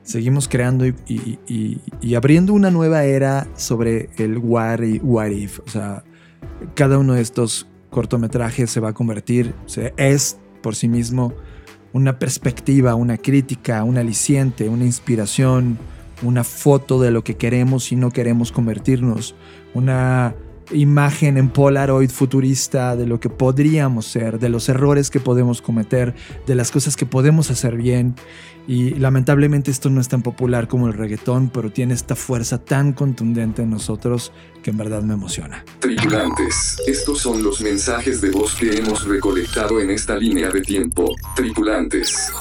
[0.03, 5.29] seguimos creando y, y- y- y abriendo una nueva era sobre el what, i- what
[5.29, 5.61] if.
[5.61, 6.03] O sea,
[6.75, 9.55] cada uno de estos cortometrajes se va a convertir,
[9.97, 11.35] es por sí mismo
[11.93, 15.79] una perspectiva, una crítica, un aliciente, una inspiración,
[16.23, 19.35] una foto de lo que queremos y no queremos convertirnos,
[19.75, 20.35] una
[20.73, 26.15] imagen en Polaroid futurista de lo que podríamos ser, de los errores que podemos cometer,
[26.47, 28.15] de las cosas que podemos hacer bien.
[28.71, 32.93] Y lamentablemente esto no es tan popular como el reggaetón, pero tiene esta fuerza tan
[32.93, 35.65] contundente en nosotros que en verdad me emociona.
[35.81, 41.13] Tripulantes, estos son los mensajes de voz que hemos recolectado en esta línea de tiempo.
[41.35, 42.33] Tripulantes.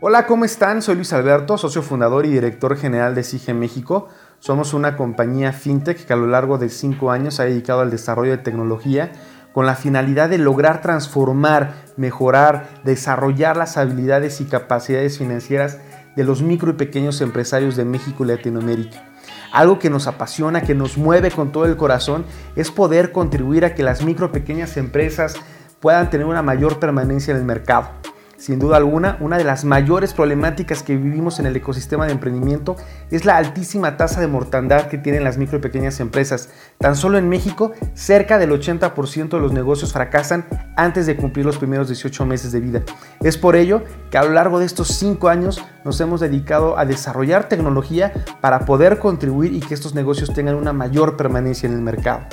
[0.00, 0.80] Hola, ¿cómo están?
[0.80, 4.08] Soy Luis Alberto, socio fundador y director general de CIGE México.
[4.38, 7.90] Somos una compañía fintech que a lo largo de cinco años se ha dedicado al
[7.90, 9.12] desarrollo de tecnología
[9.56, 15.78] con la finalidad de lograr transformar, mejorar, desarrollar las habilidades y capacidades financieras
[16.14, 19.02] de los micro y pequeños empresarios de México y Latinoamérica.
[19.52, 23.74] Algo que nos apasiona, que nos mueve con todo el corazón, es poder contribuir a
[23.74, 25.36] que las micro y pequeñas empresas
[25.80, 27.88] puedan tener una mayor permanencia en el mercado.
[28.38, 32.76] Sin duda alguna, una de las mayores problemáticas que vivimos en el ecosistema de emprendimiento
[33.10, 36.50] es la altísima tasa de mortandad que tienen las micro y pequeñas empresas.
[36.78, 40.44] Tan solo en México, cerca del 80% de los negocios fracasan
[40.76, 42.82] antes de cumplir los primeros 18 meses de vida.
[43.22, 46.84] Es por ello que a lo largo de estos 5 años nos hemos dedicado a
[46.84, 48.12] desarrollar tecnología
[48.42, 52.26] para poder contribuir y que estos negocios tengan una mayor permanencia en el mercado.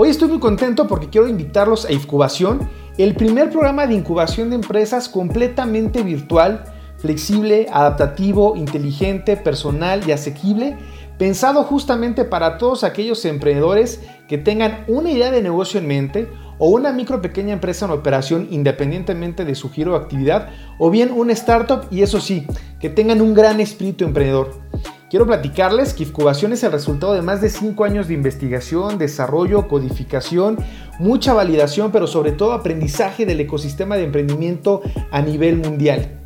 [0.00, 4.54] Hoy estoy muy contento porque quiero invitarlos a Incubación, el primer programa de incubación de
[4.54, 6.66] empresas completamente virtual,
[6.98, 10.76] flexible, adaptativo, inteligente, personal y asequible,
[11.18, 16.28] pensado justamente para todos aquellos emprendedores que tengan una idea de negocio en mente
[16.58, 21.10] o una micro pequeña empresa en operación independientemente de su giro de actividad o bien
[21.10, 22.46] una startup y eso sí,
[22.78, 24.60] que tengan un gran espíritu emprendedor.
[25.10, 29.66] Quiero platicarles que Incubación es el resultado de más de 5 años de investigación, desarrollo,
[29.66, 30.58] codificación,
[30.98, 36.17] mucha validación, pero sobre todo aprendizaje del ecosistema de emprendimiento a nivel mundial.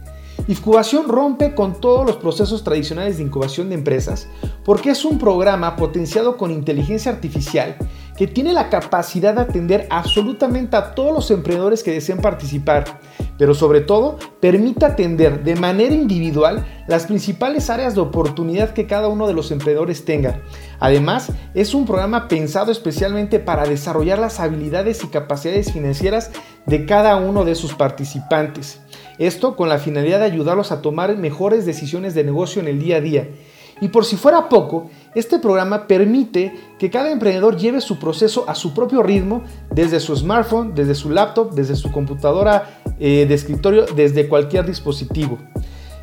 [0.49, 4.26] Incubación rompe con todos los procesos tradicionales de incubación de empresas
[4.64, 7.76] porque es un programa potenciado con inteligencia artificial
[8.16, 13.01] que tiene la capacidad de atender absolutamente a todos los emprendedores que deseen participar,
[13.38, 19.09] pero sobre todo permite atender de manera individual las principales áreas de oportunidad que cada
[19.09, 20.43] uno de los emprendedores tenga.
[20.78, 26.30] Además, es un programa pensado especialmente para desarrollar las habilidades y capacidades financieras
[26.66, 28.80] de cada uno de sus participantes.
[29.22, 32.96] Esto con la finalidad de ayudarlos a tomar mejores decisiones de negocio en el día
[32.96, 33.28] a día.
[33.80, 38.56] Y por si fuera poco, este programa permite que cada emprendedor lleve su proceso a
[38.56, 43.86] su propio ritmo desde su smartphone, desde su laptop, desde su computadora eh, de escritorio,
[43.94, 45.38] desde cualquier dispositivo.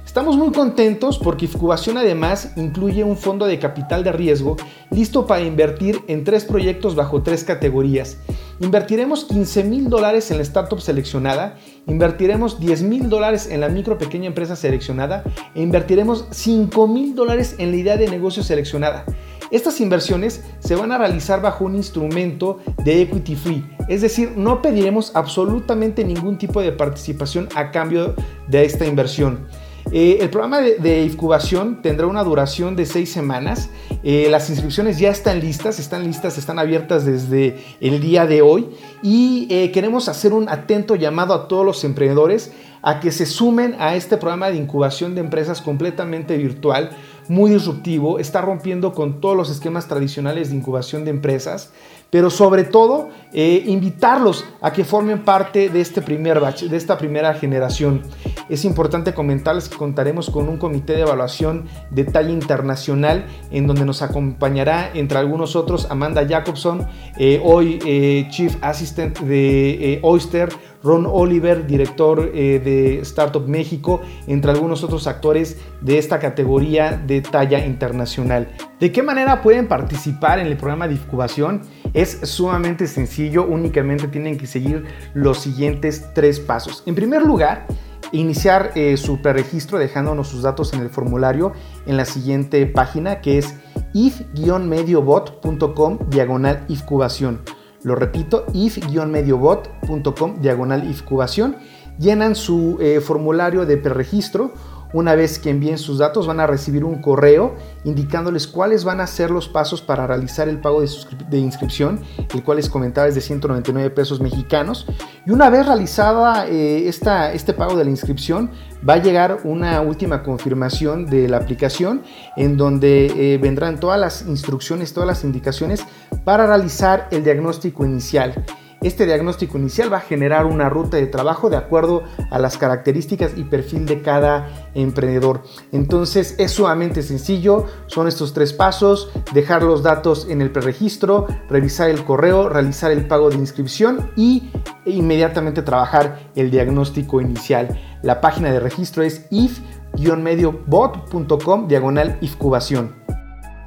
[0.10, 4.57] Estamos muy contentos porque Incubación además incluye un fondo de capital de riesgo
[4.89, 8.18] listo para invertir en tres proyectos bajo tres categorías.
[8.60, 13.99] Invertiremos 15 mil dólares en la startup seleccionada, invertiremos 10 mil dólares en la micro
[13.99, 19.05] pequeña empresa seleccionada e invertiremos 5 mil dólares en la idea de negocio seleccionada.
[19.51, 24.64] Estas inversiones se van a realizar bajo un instrumento de equity free, Es decir, no
[24.64, 28.16] pediremos absolutamente ningún tipo de participación a cambio
[28.47, 29.47] de esta inversión.
[29.92, 33.70] Eh, el programa de, incubación tendrá una duración de seis semanas.
[34.04, 38.70] Eh, las inscripciones ya están listas, están listas, están abiertas desde el día de hoy.
[39.02, 43.76] Y eh, queremos hacer un atento llamado a todos los emprendedores a que se sumen
[43.80, 46.92] a este programa de incubación de empresas completamente virtual,
[47.28, 51.72] muy disruptivo, está rompiendo con todos los esquemas tradicionales de incubación de empresas
[52.10, 56.97] pero sobre todo eh, invitarlos a que formen parte de este primer batch, de esta
[56.97, 58.01] primera generación.
[58.49, 63.86] Es importante comentarles que contaremos con un comité de evaluación de talla internacional en donde
[63.86, 66.88] nos acompañará entre algunos otros Amanda Jacobson,
[67.18, 70.49] eh, hoy eh, Chief Assistant de Oyster,
[70.82, 77.66] Ron Oliver, director de Startup México, entre algunos otros actores de esta categoría de talla
[77.66, 78.47] internacional.
[78.80, 81.64] ¿De qué manera pueden participar en el programa de incubación?
[81.94, 86.84] Es sumamente sencillo, únicamente tienen que seguir los siguientes tres pasos.
[86.86, 87.68] En primer lugar,
[88.14, 91.52] iniciar eh, su preregistro dejándonos sus datos en el formulario
[91.88, 93.54] en la siguiente página que es
[93.94, 97.42] if-mediobot.com diagonal incubación.
[97.84, 101.58] Lo repito, if-mediobot.com diagonal incubación.
[101.98, 104.54] Llenan su eh, formulario de preregistro
[104.94, 109.08] una vez que envíen sus datos van a recibir un correo indicándoles cuáles van a
[109.08, 112.02] ser los pasos para realizar el pago de, inscripción,
[112.34, 114.88] el cual les comentaba es de 199 pesos mexicanos.
[115.26, 118.52] Y una vez realizada eh, esta, este pago de la inscripción,
[118.88, 122.02] va a llegar una última confirmación de la aplicación
[122.36, 125.86] en donde eh, vendrán todas las instrucciones, todas las indicaciones
[126.24, 128.46] para realizar el diagnóstico inicial.
[128.82, 133.34] Este diagnóstico inicial va a generar una ruta de trabajo de acuerdo a las características
[133.36, 135.44] y perfil de cada emprendedor.
[135.74, 141.90] Entonces es sumamente sencillo, son estos tres pasos, dejar los datos en el preregistro, revisar
[141.90, 144.50] el correo, realizar el pago de inscripción y
[144.86, 147.78] inmediatamente trabajar el diagnóstico inicial.
[148.02, 152.96] La página de registro es if-mediobot.com diagonal incubación.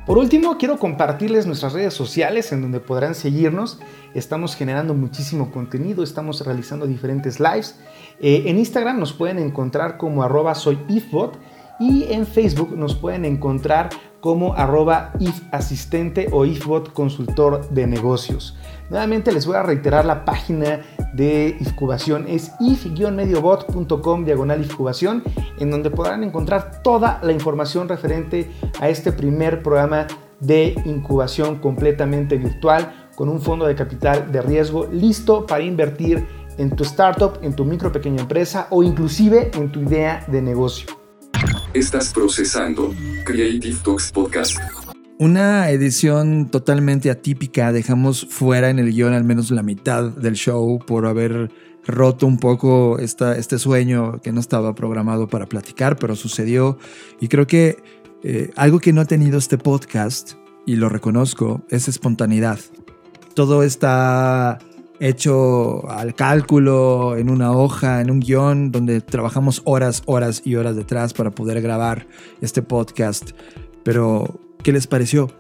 [0.06, 3.78] Por último, quiero compartirles nuestras redes sociales en donde podrán seguirnos.
[4.14, 7.78] Estamos generando muchísimo contenido, estamos realizando diferentes lives.
[8.20, 11.38] Eh, en Instagram nos pueden encontrar como arroba soy ifbot
[11.78, 13.90] y en Facebook nos pueden encontrar
[14.20, 18.56] como arroba ifasistente o ifbot consultor de negocios.
[18.92, 20.82] Nuevamente les voy a reiterar la página
[21.14, 25.22] de incubación es if-mediobot.com diagonal incubación
[25.58, 30.06] en donde podrán encontrar toda la información referente a este primer programa
[30.40, 36.26] de incubación completamente virtual con un fondo de capital de riesgo listo para invertir
[36.58, 40.86] en tu startup, en tu micro pequeña empresa o inclusive en tu idea de negocio.
[41.72, 42.92] Estás procesando
[43.24, 44.81] Creative Talks Podcast.
[45.22, 47.70] Una edición totalmente atípica.
[47.70, 51.48] Dejamos fuera en el guion al menos la mitad del show por haber
[51.86, 56.76] roto un poco esta, este sueño que no estaba programado para platicar, pero sucedió.
[57.20, 57.76] Y creo que
[58.24, 60.32] eh, algo que no ha tenido este podcast,
[60.66, 62.58] y lo reconozco, es espontaneidad.
[63.34, 64.58] Todo está
[64.98, 70.74] hecho al cálculo, en una hoja, en un guion, donde trabajamos horas, horas y horas
[70.74, 72.08] detrás para poder grabar
[72.40, 73.30] este podcast.
[73.84, 75.30] Pero, ¿qué les pareció?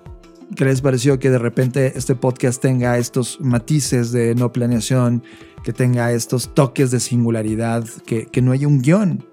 [0.56, 5.22] ¿Qué les pareció que de repente este podcast tenga estos matices de no planeación,
[5.64, 9.24] que tenga estos toques de singularidad, que, no haya un guion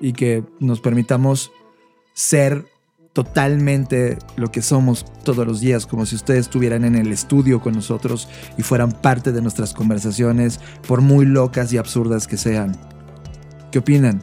[0.00, 1.50] y que nos permitamos
[2.12, 2.66] ser
[3.12, 7.74] totalmente lo que somos todos los días, como si ustedes estuvieran en el estudio con
[7.74, 12.76] nosotros y fueran parte de nuestras conversaciones, por muy locas y absurdas que sean.
[13.72, 14.22] ¿Qué opinan?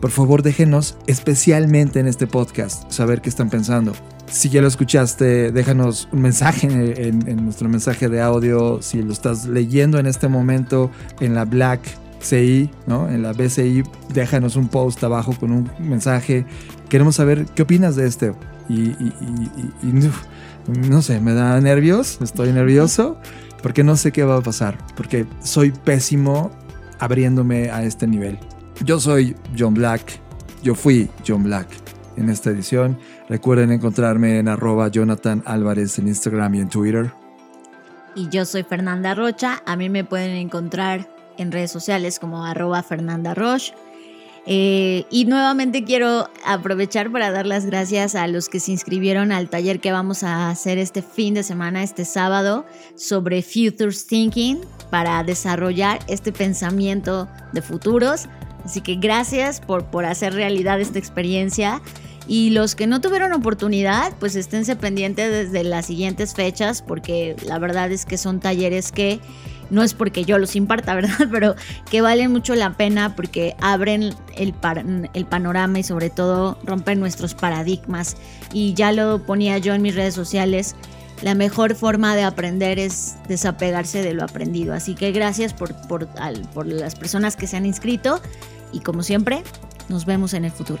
[0.00, 3.92] Por favor déjenos, especialmente en este podcast, saber qué están pensando.
[4.30, 6.68] Si ya lo escuchaste, déjanos un mensaje
[7.08, 8.80] en, nuestro mensaje de audio.
[8.80, 11.80] Si lo estás leyendo en este momento en la Black
[12.20, 13.08] CI, ¿no?
[13.08, 13.82] En la BCI,
[14.14, 16.46] déjanos un post abajo con un mensaje.
[16.88, 18.32] Queremos saber qué opinas de este.
[18.68, 18.94] Y,
[20.88, 23.18] no sé, me da nervios, estoy nervioso,
[23.62, 26.52] porque no sé qué va a pasar, porque soy pésimo
[27.00, 28.38] abriéndome a este nivel.
[28.84, 30.20] Yo soy John Black,
[30.62, 31.66] yo fui John Black
[32.16, 32.96] en esta edición.
[33.30, 37.12] Recuerden encontrarme en arroba Jonathan Álvarez en Instagram y en Twitter.
[38.16, 41.08] Y yo soy Fernanda Rocha, a mí me pueden encontrar
[41.38, 43.72] en redes sociales como arroba Fernanda Roche.
[44.46, 49.48] Eh, y nuevamente quiero aprovechar para dar las gracias a los que se inscribieron al
[49.48, 52.66] taller que vamos a hacer este fin de semana, este sábado,
[52.96, 54.58] sobre Futures Thinking
[54.90, 58.26] para desarrollar este pensamiento de futuros.
[58.64, 61.80] Así que gracias por, por hacer realidad esta experiencia.
[62.26, 67.58] Y los que no tuvieron oportunidad, pues esténse pendientes desde las siguientes fechas, porque la
[67.58, 69.20] verdad es que son talleres que
[69.70, 71.28] no es porque yo los imparta, ¿verdad?
[71.30, 71.54] Pero
[71.90, 74.52] que valen mucho la pena porque abren el,
[75.24, 78.16] panorama y sobre todo rompen nuestros paradigmas.
[78.52, 80.76] Y ya lo ponía yo en mis redes sociales,
[81.22, 84.72] la mejor forma de aprender es desapegarse de lo aprendido.
[84.74, 88.20] Así que gracias por, por las personas que se han inscrito
[88.72, 89.42] y como siempre,
[89.88, 90.80] nos vemos en el futuro.